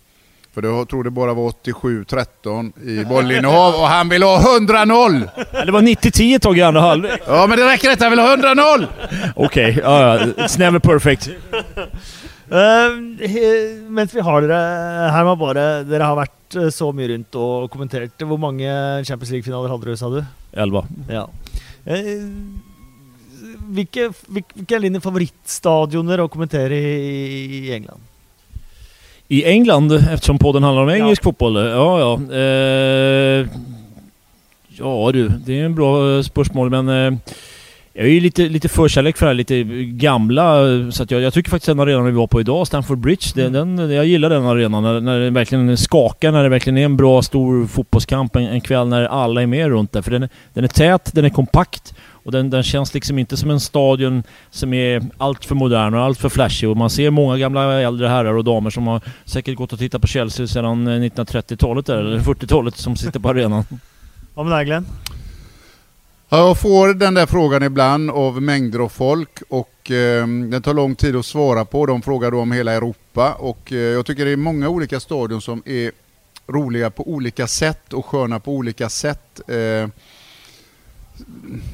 [0.54, 5.30] För jag tror det bara var 87-13 i bollinnehav och han vill ha 100-0!
[5.66, 7.22] Det var 90-10 tag i andra halvlek.
[7.28, 8.04] Ja, men det räcker inte.
[8.06, 8.88] Han vill ha 100-0!
[9.36, 11.30] Okej, okay, ja, it's never perfect.
[12.52, 13.00] Uh,
[13.90, 17.70] mens vi har dere her med bare Dere har vært eh, så mye rundt og
[17.72, 18.20] kommentert.
[18.28, 18.68] Hvor mange
[19.08, 20.20] Champions League-finaler hadde du, sa du?
[20.52, 20.84] Elva.
[21.08, 21.30] Ja.
[21.88, 22.28] Uh,
[23.72, 28.11] hvilke, hvilke er dine favorittstadioner å kommentere i, i England?
[29.32, 31.24] I England, eftersom podden handlar om engelsk ja.
[31.24, 31.56] fotboll?
[31.56, 32.36] Ja, ja.
[32.36, 33.48] Eh,
[34.70, 37.20] ja du, det är en bra eh, spörsmål men eh,
[37.94, 40.62] jag är ju lite, lite förkärlek för det här lite gamla,
[40.92, 43.76] så att jag, jag tycker faktiskt den arenan vi var på idag, Stamford Bridge, mm.
[43.78, 46.98] den, jag gillar den arenan när, när den verkligen skakar, när det verkligen är en
[46.98, 50.02] bra stor fotbollskamp en, en kväll när alla är med runt där.
[50.02, 51.94] För den, den är tät, den är kompakt
[52.24, 56.02] Och den, den känns liksom inte som en stadion som är allt för modern och
[56.02, 56.70] allt för flashig.
[56.70, 60.02] Och man ser många gamla äldre herrar och damer som har säkert gått och tittat
[60.02, 63.64] på Chelsea sedan 1930-talet eller 40-talet som sitter på arenan.
[64.34, 64.86] Hva med deg, Glenn?
[66.30, 70.74] Ja, Jag får den där frågan ibland av mängder av folk och eh, den tar
[70.74, 71.86] lång tid att svara på.
[71.86, 75.42] De frågar då om hela Europa och eh, jag tycker det är många olika stadion
[75.42, 75.92] som är
[76.48, 79.42] roliga på olika sätt och sköna på olika sätt.
[79.48, 79.90] Eh,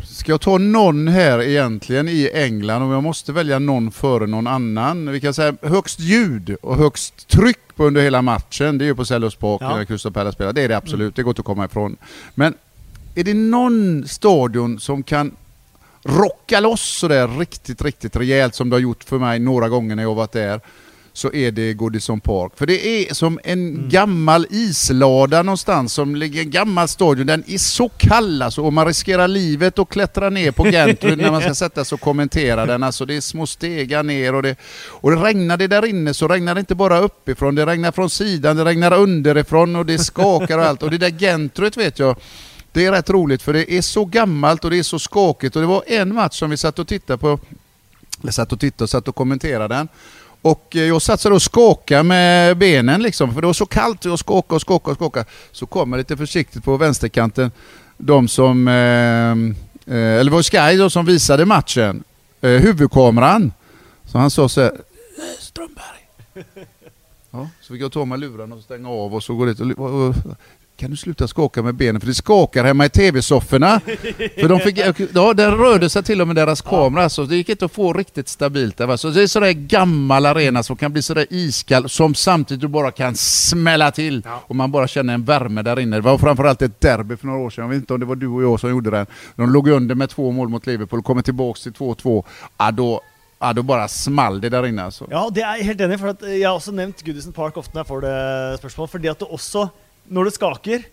[0.03, 4.47] ska jag ta någon här egentligen i England om jag måste välja någon före någon
[4.47, 5.11] annan?
[5.11, 8.77] Vi kan säga högst ljud och högst tryck på under hela matchen.
[8.77, 9.75] Det är ju på Selhurst Park Ja.
[9.77, 10.53] när Crystal Palace spelar.
[10.53, 11.97] Det är det absolut, det går inte att komma ifrån.
[12.35, 12.53] Men
[13.15, 15.31] är det någon stadion som kan
[16.03, 20.03] rocka loss sådär riktigt, riktigt rejält som det har gjort för mig några gånger när
[20.03, 20.61] jag varit där
[21.17, 22.51] så är det Goodison Park.
[22.55, 27.27] För det är som en gammal islada någonstans som ligger en gammal stadion.
[27.27, 31.31] Den är så kall alltså, och man riskerar livet och klättra ner på Gentry när
[31.31, 32.83] man ska sätta sig och kommentera den.
[32.83, 34.55] Alltså det är små stegar ner och det,
[34.85, 38.09] och det regnar det där inne så regnar det inte bara uppifrån, det regnar från
[38.09, 40.83] sidan, det regnar underifrån och det skakar och allt.
[40.83, 42.15] Och det där Gentryt vet jag,
[42.71, 45.61] det är rätt roligt för det är så gammalt och det är så skakigt och
[45.61, 47.39] det var en match som vi satt och tittade på,
[48.21, 49.87] eller satt och tittade och satt och kommenterade den.
[50.41, 54.05] Och eh, jag satt så och skakade med benen liksom, för det var så kallt
[54.05, 55.25] jag skakade och skakade och skakade.
[55.51, 57.51] Så kommer lite försiktigt på vänsterkanten
[57.97, 58.73] de som, eh,
[59.95, 62.03] eh, eller det var Sky då som visade matchen,
[62.41, 63.51] eh, huvudkameran.
[64.05, 65.83] Så han sa så här, eh, Strömberg.
[67.31, 70.07] Ja, så fick jag ta med lurarna och stänga av och så går det och,
[70.07, 70.15] och,
[70.77, 73.79] kan du sluta skaka med benen för det skakar hemma i tv-sofforna.
[74.39, 74.77] för de fick,
[75.13, 77.93] ja, den rörde sig till och med deras kamera så det gick inte att få
[77.93, 78.85] riktigt stabilt där.
[78.87, 78.97] va.
[78.97, 82.91] Så det är sådär gammal arena som kan bli sådär iskall som samtidigt du bara
[82.91, 85.95] kan smälla till och man bara känner en värme där inne.
[85.95, 88.15] Det var framförallt ett derby för några år sedan, jag vet inte om det var
[88.15, 89.05] du och jag som gjorde den.
[89.35, 92.23] De låg under med två mål mot Liverpool, kommer tillbaks till 2-2.
[92.57, 93.01] Ja, då,
[93.39, 95.07] ja, då bara small det där inne altså.
[95.11, 97.75] Ja, det er jeg helt enig for at Jeg har også nevnt Goodison Park ofte
[97.75, 98.87] når jeg får det spørsmål.
[98.87, 99.67] Fordi at det også,
[100.09, 100.83] når det skaker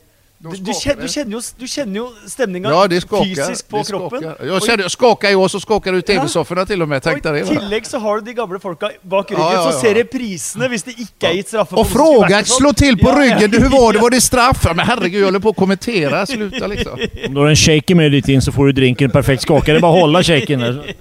[0.44, 0.94] du, du, det.
[1.00, 3.24] du, kjenner jo, du kjenner jo stemninga Ja, det skakar.
[3.24, 4.20] fysisk på det kroppen.
[4.20, 4.46] skakar.
[4.46, 7.02] Jag, kände, jag skakar ju och så skakar ut tv-sofforna till och med.
[7.02, 9.64] Tänk Og dig I tillegg så har du de gamle folka bak ryggen Ja, ja,
[9.64, 9.72] ja.
[9.72, 11.74] som ser reprisene hvis det ikke er gitt straffe.
[11.76, 13.36] Och skulle fråga, slå till på Ja, ja.
[13.36, 13.50] ryggen.
[13.50, 13.98] Du, hur var det?
[13.98, 14.66] Var det straff?
[14.76, 16.26] Men herregud, jag håller på att kommentera.
[16.26, 16.92] Sluta liksom.
[17.28, 19.74] Om du har en shaker med dit in så får du drinken perfekt skakad.
[19.74, 20.94] Det är bara att hålla shaken där.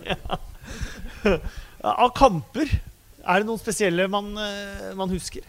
[1.83, 2.69] Ja, Av kamper,
[3.27, 5.41] er det noen spesielle man, eh, man husker?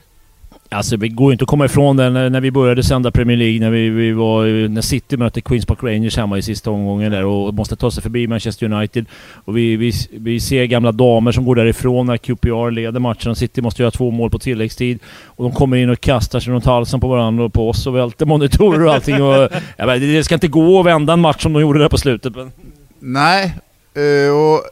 [0.69, 3.37] Alltså det går ju inte att komma ifrån det när, när vi började sända Premier
[3.37, 7.13] League, när, vi, vi var, när City mötte Queens Park Rangers hemma i sista omgången
[7.13, 9.07] där och måste ta sig förbi Manchester United.
[9.45, 13.39] Och vi, vi, vi ser gamla damer som går därifrån när QPR leder matchen och
[13.39, 14.99] City måste göra två mål på tilläggstid.
[15.25, 17.97] Och de kommer in och kastar sig runt halsen på varandra och på oss och
[17.97, 19.23] välter monitorer och allting.
[19.23, 19.35] Och,
[19.77, 21.99] ja, bara, det ska inte gå att vända en match som de gjorde där på
[21.99, 22.37] slutet.
[22.37, 22.53] Men,
[22.99, 23.55] Nej,
[23.95, 24.63] eh, och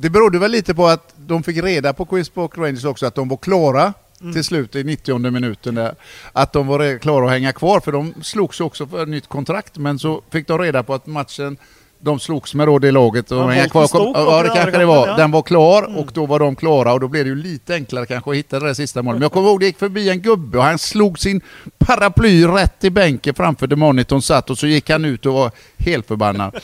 [0.00, 3.14] det berodde väl lite på att de fick reda på Queens Park Rangers också att
[3.14, 3.92] de var klara
[4.32, 5.94] till slut i 90 minuten där.
[6.32, 9.78] Att de var klara att hänga kvar för de slogs också för ett nytt kontrakt
[9.78, 11.56] men så fick de reda på att matchen
[12.04, 13.86] de slogs med då det laget och Ja, kvar.
[13.86, 15.16] Stoke ja, det kanske det var.
[15.16, 15.96] Den var klar Mm.
[15.96, 18.60] och då var de klara och då blev det ju lite enklare kanske att hitta
[18.60, 19.18] det där sista målet.
[19.18, 21.40] Men jag kommer ihåg det gick förbi en gubbe och han slog sin
[21.78, 25.50] paraply rätt i bänken framför där monitorn satt och så gick han ut och var
[25.78, 26.54] helt förbannad.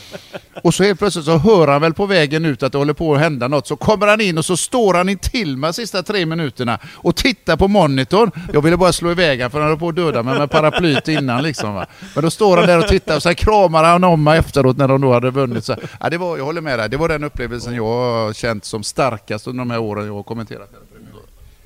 [0.65, 3.15] Och så helt plötsligt så hör han väl på vägen ut att det håller på
[3.15, 3.67] att hända något.
[3.67, 6.79] Så kommer han in och så står han in till med de sista tre minuterna
[6.95, 8.31] och tittar på monitorn.
[8.53, 11.09] Jag ville bara slå iväg han för han höll på att döda mig med paraplyt
[11.09, 11.75] innan liksom.
[11.75, 11.87] Va?
[12.15, 14.89] Men då står han där och tittar och sen kramar han om mig efteråt när
[14.89, 15.65] de då hade vunnit.
[15.65, 18.65] Så, ja, det var, jag håller med dig, det var den upplevelsen jag har känt
[18.65, 20.71] som starkast under de här åren jag har kommenterat.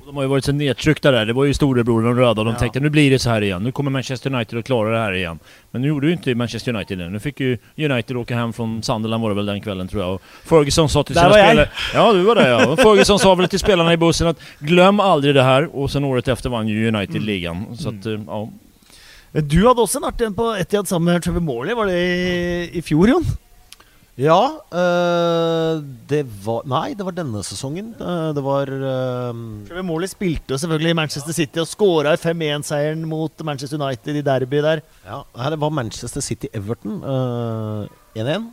[0.06, 1.26] de har ju varit så nedtryckta där.
[1.26, 2.58] Det var ju storebror de röda och de Ja.
[2.58, 3.62] tänkte nu blir det så här igen.
[3.62, 5.38] Nu kommer Manchester United att klara det här igen.
[5.70, 7.08] Men nu gjorde ju inte Manchester United det.
[7.08, 10.14] Nu fick ju United åka hem från Sunderland var det väl den kvällen tror jag.
[10.14, 11.48] Och Ferguson sa till Där sina var jag.
[11.48, 11.68] spelare...
[11.94, 12.66] Ja, du var där ja.
[12.72, 15.76] Och Ferguson sa väl till spelarna i bussen att glöm aldrig det här.
[15.76, 17.76] Och sen året efter vann ju United ligan.
[17.76, 18.48] Så att, eh, ja.
[19.32, 21.74] Du hadde også en på Etiad sammen med Trevor Morley.
[21.74, 23.24] Var det i, i fjor, Jon?
[24.14, 27.90] Ja, eh, det var Nei, det var denne sesongen.
[27.98, 33.02] Eh, det var Trevor Morley spilte jo selvfølgelig i Manchester City og skåra i 5-1-seieren
[33.10, 34.84] mot Manchester United i derby der.
[35.02, 38.46] Ja, her det var Manchester City-Everton eh, 1-1.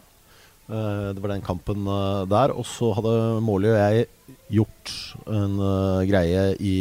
[0.66, 1.86] Eh, det var den kampen
[2.32, 2.56] der.
[2.58, 3.14] Og så hadde
[3.46, 4.08] Morley og jeg
[4.58, 4.96] gjort
[5.30, 5.60] en
[6.10, 6.74] greie i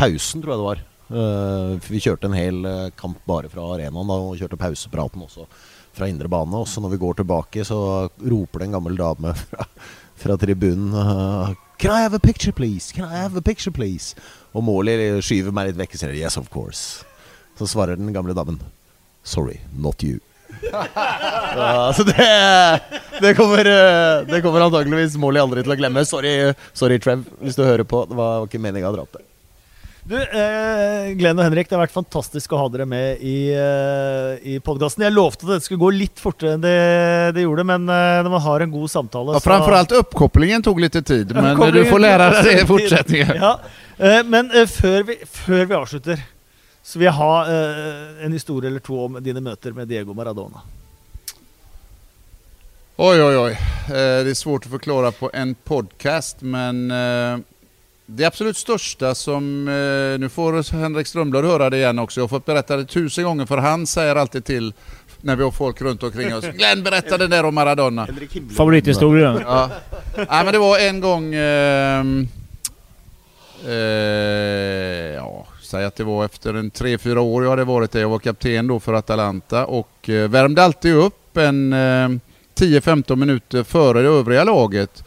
[0.00, 0.86] pausen, tror jeg det var.
[1.84, 2.64] Vi kjørte en hel
[2.98, 5.44] kamp bare fra arenaen da, og kjørte pausepraten også
[5.96, 6.56] fra indre bane.
[6.56, 9.66] Og når vi går tilbake, så roper det en gammel dame fra,
[10.20, 12.92] fra tribunen uh, Can I have a picture, please?
[12.92, 14.14] Can I have a picture, please?
[14.52, 17.06] Og Morley skyver meg litt vekk og sier Yes, of course.
[17.56, 18.60] Så svarer den gamle damen
[19.24, 20.20] Sorry, not you.
[20.70, 22.26] Ja, så det,
[23.20, 26.04] det, kommer, eh, det kommer antakeligvis Molly aldri til å glemme.
[26.08, 28.04] Sorry, sorry, Trev, hvis du hører på.
[28.10, 29.24] Det var ikke meninga å dra opp det.
[30.02, 34.38] Du, eh, Glenn og Henrik, det har vært fantastisk å ha dere med i, eh,
[34.48, 35.04] i podkasten.
[35.04, 36.72] Jeg lovte at dette skulle gå litt fortere enn det,
[37.36, 41.02] det gjorde, men eh, når man har en god samtale Ja, framförallt uppkopplingen tog lite
[41.02, 43.36] tid, men du får lära dig det i fortsättningen.
[43.36, 43.52] Ja,
[43.98, 46.24] eh, men eh, før, vi, før vi avslutter,
[46.82, 50.64] så vil jeg ha eh, en historie eller to om dine møter med Diego Maradona.
[52.96, 53.52] Oj, oj, oj.
[53.52, 57.38] Eh, Det är svårt att förklara på en podcast, men eh,
[58.16, 59.68] det absolut största som...
[59.68, 62.20] eh, Nu får Henrik Strömblad höra det igen också.
[62.20, 64.72] Jag har fått berätta det tusen gånger, för han säger alltid till
[65.20, 66.44] när vi har folk runt omkring oss.
[66.44, 68.08] Glenn berättade det där om Maradona.
[68.56, 69.40] Favorithistoria.
[69.46, 69.70] Ja.
[70.16, 71.34] Nej, men det var en gång...
[71.34, 72.28] ehm,
[73.66, 78.00] eh, ja, säg att det var efter en tre fyra år jag hade varit där.
[78.00, 82.08] Jag var kapten då för Atalanta och eh, värmde alltid upp en eh,
[82.54, 85.04] 10-15 minuter före det övriga laget.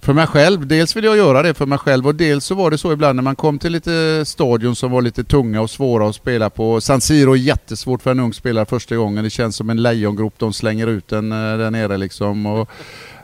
[0.00, 0.66] För mig själv.
[0.66, 3.16] Dels ville jag göra det för mig själv och dels så var det så ibland
[3.16, 6.80] när man kom till lite stadion som var lite tunga och svåra att spela på.
[6.80, 9.24] San Siro är jättesvårt för en ung spelare första gången.
[9.24, 12.46] Det känns som en lejongrop de slänger ut den eh, där nere liksom.
[12.46, 12.70] Och,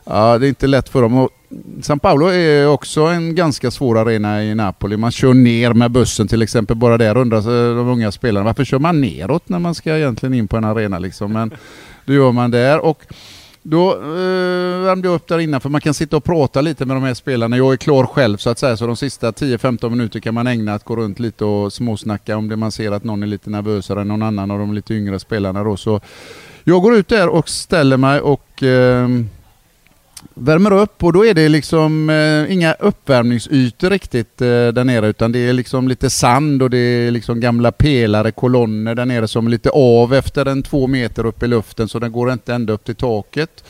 [0.05, 1.18] ja, det är inte lätt för dem.
[1.18, 1.31] Och
[1.83, 4.97] San Paolo är också en ganska svår arena i Napoli.
[4.97, 6.77] Man kör ner med bussen till exempel.
[6.77, 10.49] Bara där undrar de unga spelarna varför kör man neråt när man ska egentligen in
[10.49, 11.33] på en arena liksom.
[11.33, 11.55] Men
[12.05, 12.79] det gör man där.
[12.79, 13.03] Och
[13.67, 16.97] då eh, värmde jag upp där innan för man kan sitta och prata lite med
[16.97, 17.57] de här spelarna.
[17.57, 20.75] Jag är klar själv så att säga så de sista 10-15 minuter kan man ägna
[20.75, 24.01] att gå runt lite och småsnacka om det man ser att någon är lite nervösare
[24.01, 25.77] än någon annan av de lite yngre spelarna då.
[25.77, 26.01] Så
[26.65, 29.09] jag går ut där och ställer mig och eh,
[30.35, 35.33] värmer upp och då är det liksom eh, inga uppvärmningsytor riktigt eh, där nere utan
[35.33, 39.47] det är liksom lite sand och det är liksom gamla pelare, kolonner där nere som
[39.47, 42.72] är lite av efter en två meter upp i luften så den går inte ända
[42.72, 43.64] upp till taket.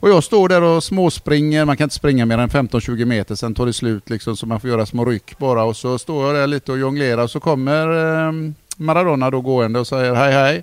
[0.00, 3.54] Och jag står där och småspringer, man kan inte springa mer än 15-20 meter, sen
[3.54, 6.34] tar det slut liksom så man får göra små ryck bara och så står jag
[6.34, 7.88] där lite och jonglerar och så kommer
[8.26, 8.32] eh,
[8.76, 10.62] Maradona då gående och säger hej hej.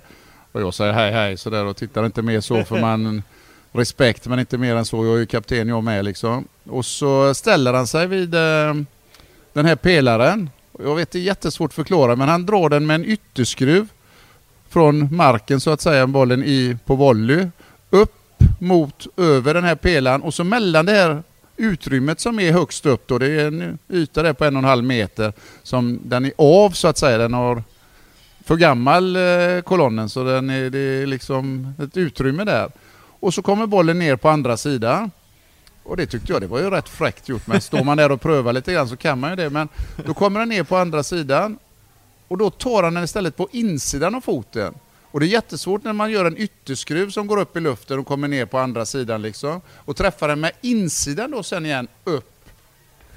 [0.52, 3.22] Och jag säger hej hej sådär och tittar inte mer så för man
[3.72, 5.04] respekt men inte mer än så.
[5.04, 6.48] Jag är ju kapten jag med liksom.
[6.64, 8.74] Och så ställer han sig vid eh,
[9.52, 10.50] den här pelaren.
[10.78, 13.88] Jag vet det är jättesvårt att förklara men han drar den med en ytterskruv
[14.68, 17.48] från marken så att säga, bollen i, på volley.
[17.90, 18.14] Upp
[18.58, 21.22] mot över den här pelaren och så mellan det här
[21.56, 24.68] utrymmet som är högst upp då, det är en yta där på en och en
[24.68, 27.18] halv meter som den är av så att säga.
[27.18, 27.62] Den har
[28.44, 32.70] för gammal eh, kolonnen så den är, det är liksom ett utrymme där.
[33.20, 35.10] Och så kommer bollen ner på andra sidan.
[35.82, 37.46] Och det tyckte jag det var ju rätt fräckt gjort.
[37.46, 39.50] Men står man där och prövar lite grann så kan man ju det.
[39.50, 39.68] Men
[40.06, 41.58] då kommer den ner på andra sidan.
[42.28, 44.74] Och då tar han den istället på insidan av foten.
[45.10, 48.06] Och det är jättesvårt när man gör en ytterskruv som går upp i luften och
[48.06, 49.60] kommer ner på andra sidan liksom.
[49.76, 52.34] Och träffar den med insidan då sen igen upp.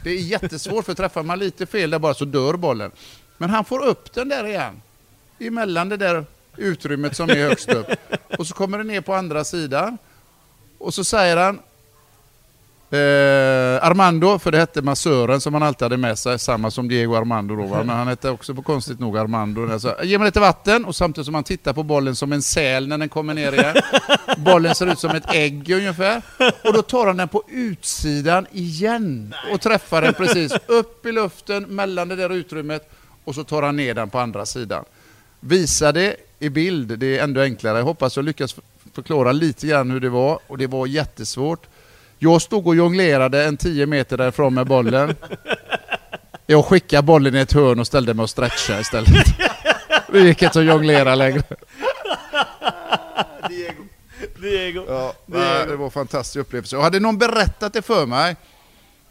[0.03, 2.91] Det är jättesvårt för träffar man lite fel där bara så dör bollen.
[3.37, 4.81] Men han får upp den där igen.
[5.39, 6.25] Emellan det där
[6.57, 7.87] utrymmet som är högst upp.
[8.37, 9.97] Och så kommer det ner på andra sidan.
[10.77, 11.59] Och så säger han
[12.91, 17.15] eh, Armando, för det hette massören som han alltid hade med sig, samma som Diego
[17.15, 17.77] Armando då, va?
[17.77, 19.79] men han hette också på konstigt nog Armando.
[19.79, 22.87] Så, Ge mig lite vatten och samtidigt som han tittar på bollen som en säl
[22.87, 23.75] när den kommer ner igen.
[24.37, 26.21] Bollen ser ut som ett ägg ungefär.
[26.63, 31.63] Och då tar han den på utsidan igen och träffar den precis upp i luften
[31.63, 32.89] mellan det där utrymmet
[33.23, 34.85] och så tar han ner den på andra sidan.
[35.39, 37.77] Visa det i bild, det är ändå enklare.
[37.77, 38.55] Jag hoppas jag lyckas
[38.93, 41.67] förklara lite grann hur det var och det var jättesvårt.
[42.19, 45.15] Jag stod och jonglerade en 10 meter därifrån med bollen.
[46.47, 49.25] Jag skickade bollen i ett hörn och ställde mig och stretchade istället.
[50.11, 51.43] Det gick inte att jonglera längre.
[53.49, 53.83] Diego.
[54.41, 54.85] Diego.
[54.87, 56.77] Ja, nej, det var en fantastisk upplevelse.
[56.77, 58.35] Och hade någon berättat det för mig,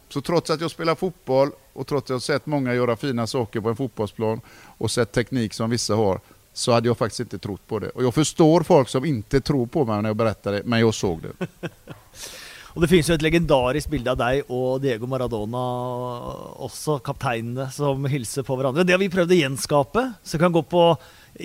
[0.08, 3.60] så trots att jag spelar fotboll och trots att jag sett många göra fina saker
[3.60, 4.40] på en fotbollsplan
[4.78, 6.20] och sett teknik som vissa har,
[6.52, 7.88] så hade jag faktiskt inte trott på det.
[7.88, 10.94] Och jag förstår folk som inte tror på mig när jag berättar det, men jag
[10.94, 11.46] såg det.
[12.70, 15.62] Og det finnes jo et legendarisk bilde av deg og Diego Maradona,
[16.62, 18.84] også kapteinene, som hilser på hverandre.
[18.86, 20.04] Det har vi å gjenskape.
[20.22, 20.84] Så kan gå på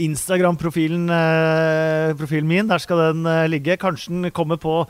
[0.05, 2.69] Instagram-profilen eh, profilen min.
[2.69, 3.79] Der skal den eh, ligge.
[3.81, 4.83] Kanskje den kommer på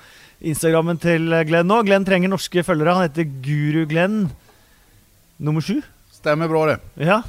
[0.43, 1.79] Instagrammen til Glenn nå.
[1.87, 2.97] Glenn trenger norske følgere.
[2.99, 4.25] Han heter Guru Glenn
[5.39, 5.79] nummer sju.
[6.19, 6.79] Stämmer bra det.
[6.99, 7.21] Ja.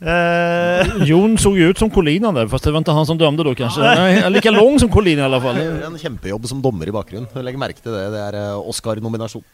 [0.00, 3.44] Eh, Jon såg ju ut som Colina där, fast det var inte han som dömde
[3.44, 3.80] då kanske.
[3.80, 5.56] Nej, lika lång som Colina i alla fall.
[5.56, 7.28] En kjempejobb som dommer i bakgrunnen.
[7.44, 8.06] Legg merke til det.
[8.14, 9.44] Det er eh, Oscar-nominasjon.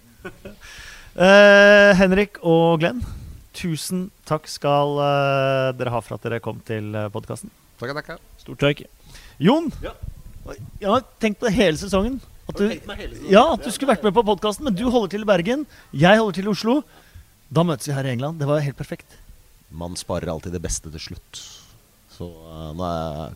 [1.17, 3.03] eh, Henrik og Glenn,
[3.57, 7.51] tusen takk skal eh, dere ha for at dere kom til podkasten.
[7.81, 8.23] Tackar, tackar.
[8.39, 8.85] Stort tack.
[9.43, 9.73] Jon,
[10.81, 12.21] Jeg har tenkt på det hele sesongen.
[12.47, 12.71] At du,
[13.29, 15.67] ja, at du skulle vært med på podkasten, men du holder til i Bergen.
[15.91, 16.77] Jeg holder til i Oslo.
[17.51, 18.39] Da møtes vi her i England.
[18.39, 19.19] Det var helt perfekt.
[19.71, 21.41] Man sparer alltid det beste til slutt.
[22.17, 22.91] Så uh, nå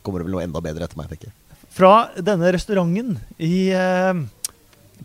[0.05, 1.37] kommer det vel noe enda bedre etter meg, tenker jeg.
[1.71, 4.15] Fra denne restauranten i, uh,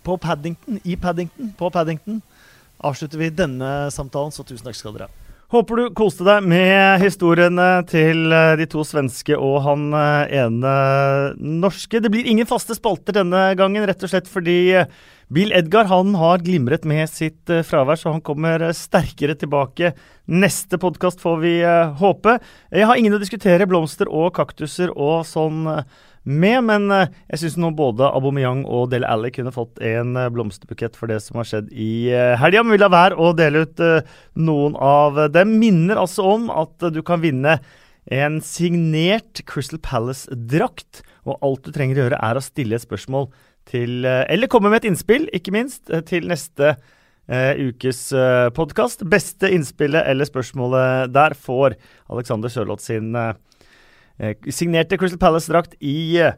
[0.06, 2.22] på Paddington, i Paddington, på Paddington,
[2.86, 5.25] avslutter vi denne samtalen, så tusen takk skal dere ha.
[5.54, 10.72] Håper du koste deg med historiene til eh, de to svenske og han eh, ene
[11.38, 12.02] norske.
[12.02, 14.90] Det blir ingen faste spalter denne gangen, rett og slett fordi eh,
[15.30, 19.94] Bill Edgar han har glimret med sitt fravær, så han kommer sterkere tilbake.
[20.30, 21.54] Neste podkast får vi
[21.98, 22.36] håpe.
[22.70, 25.66] Jeg har ingen å diskutere blomster og kaktuser og sånn
[26.26, 30.32] med, men eh, jeg syns nå både Aubameyang og Del Alli kunne fått en eh,
[30.34, 32.64] blomsterbukett for det som har skjedd i eh, helga.
[32.66, 33.84] Men vi lar være å dele ut
[34.34, 35.56] noen av dem.
[35.62, 37.60] Minner altså om at du kan vinne
[38.14, 41.04] en signert Crystal Palace-drakt.
[41.30, 43.30] Og alt du trenger å gjøre, er å stille et spørsmål
[43.66, 46.76] til Eller komme med et innspill, ikke minst, til neste
[47.30, 49.02] uh, ukes uh, podkast.
[49.10, 51.78] Beste innspillet eller spørsmålet der får
[52.14, 53.34] Alexander Sørloth sin uh,
[54.18, 56.34] Eh, signerte Crystal Palace-drakt i eh,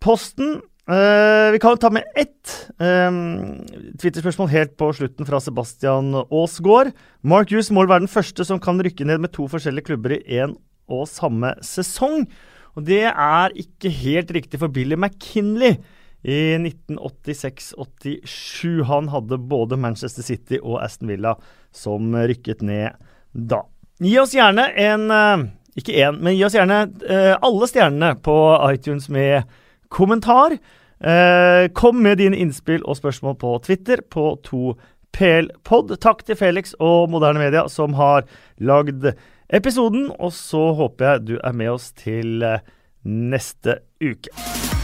[0.00, 0.60] posten.
[0.90, 2.50] Uh, vi kan ta med ett
[2.82, 3.62] um,
[4.02, 6.90] Twitter-spørsmål helt på slutten fra Sebastian Aasgaard.
[7.22, 10.22] Mark Hughes må være den første som kan rykke ned med to forskjellige klubber i
[10.42, 10.56] én
[10.90, 12.26] og samme sesong.
[12.74, 15.78] Og det er ikke helt riktig for Billy McKinley
[16.26, 18.82] i 1986-87.
[18.90, 21.38] Han hadde både Manchester City og Aston Villa
[21.70, 22.90] som rykket ned
[23.30, 23.62] da.
[24.02, 25.46] Gi oss gjerne en uh,
[25.78, 28.36] ikke én, men gi oss gjerne uh, alle stjernene på
[28.72, 29.48] iTunes med
[29.92, 30.58] kommentar.
[31.02, 35.96] Uh, kom med dine innspill og spørsmål på Twitter på 2PLpod.
[36.04, 38.28] Takk til Felix og Moderne Media som har
[38.60, 39.08] lagd
[39.52, 40.10] episoden.
[40.18, 42.60] Og så håper jeg du er med oss til uh,
[43.08, 44.81] neste uke.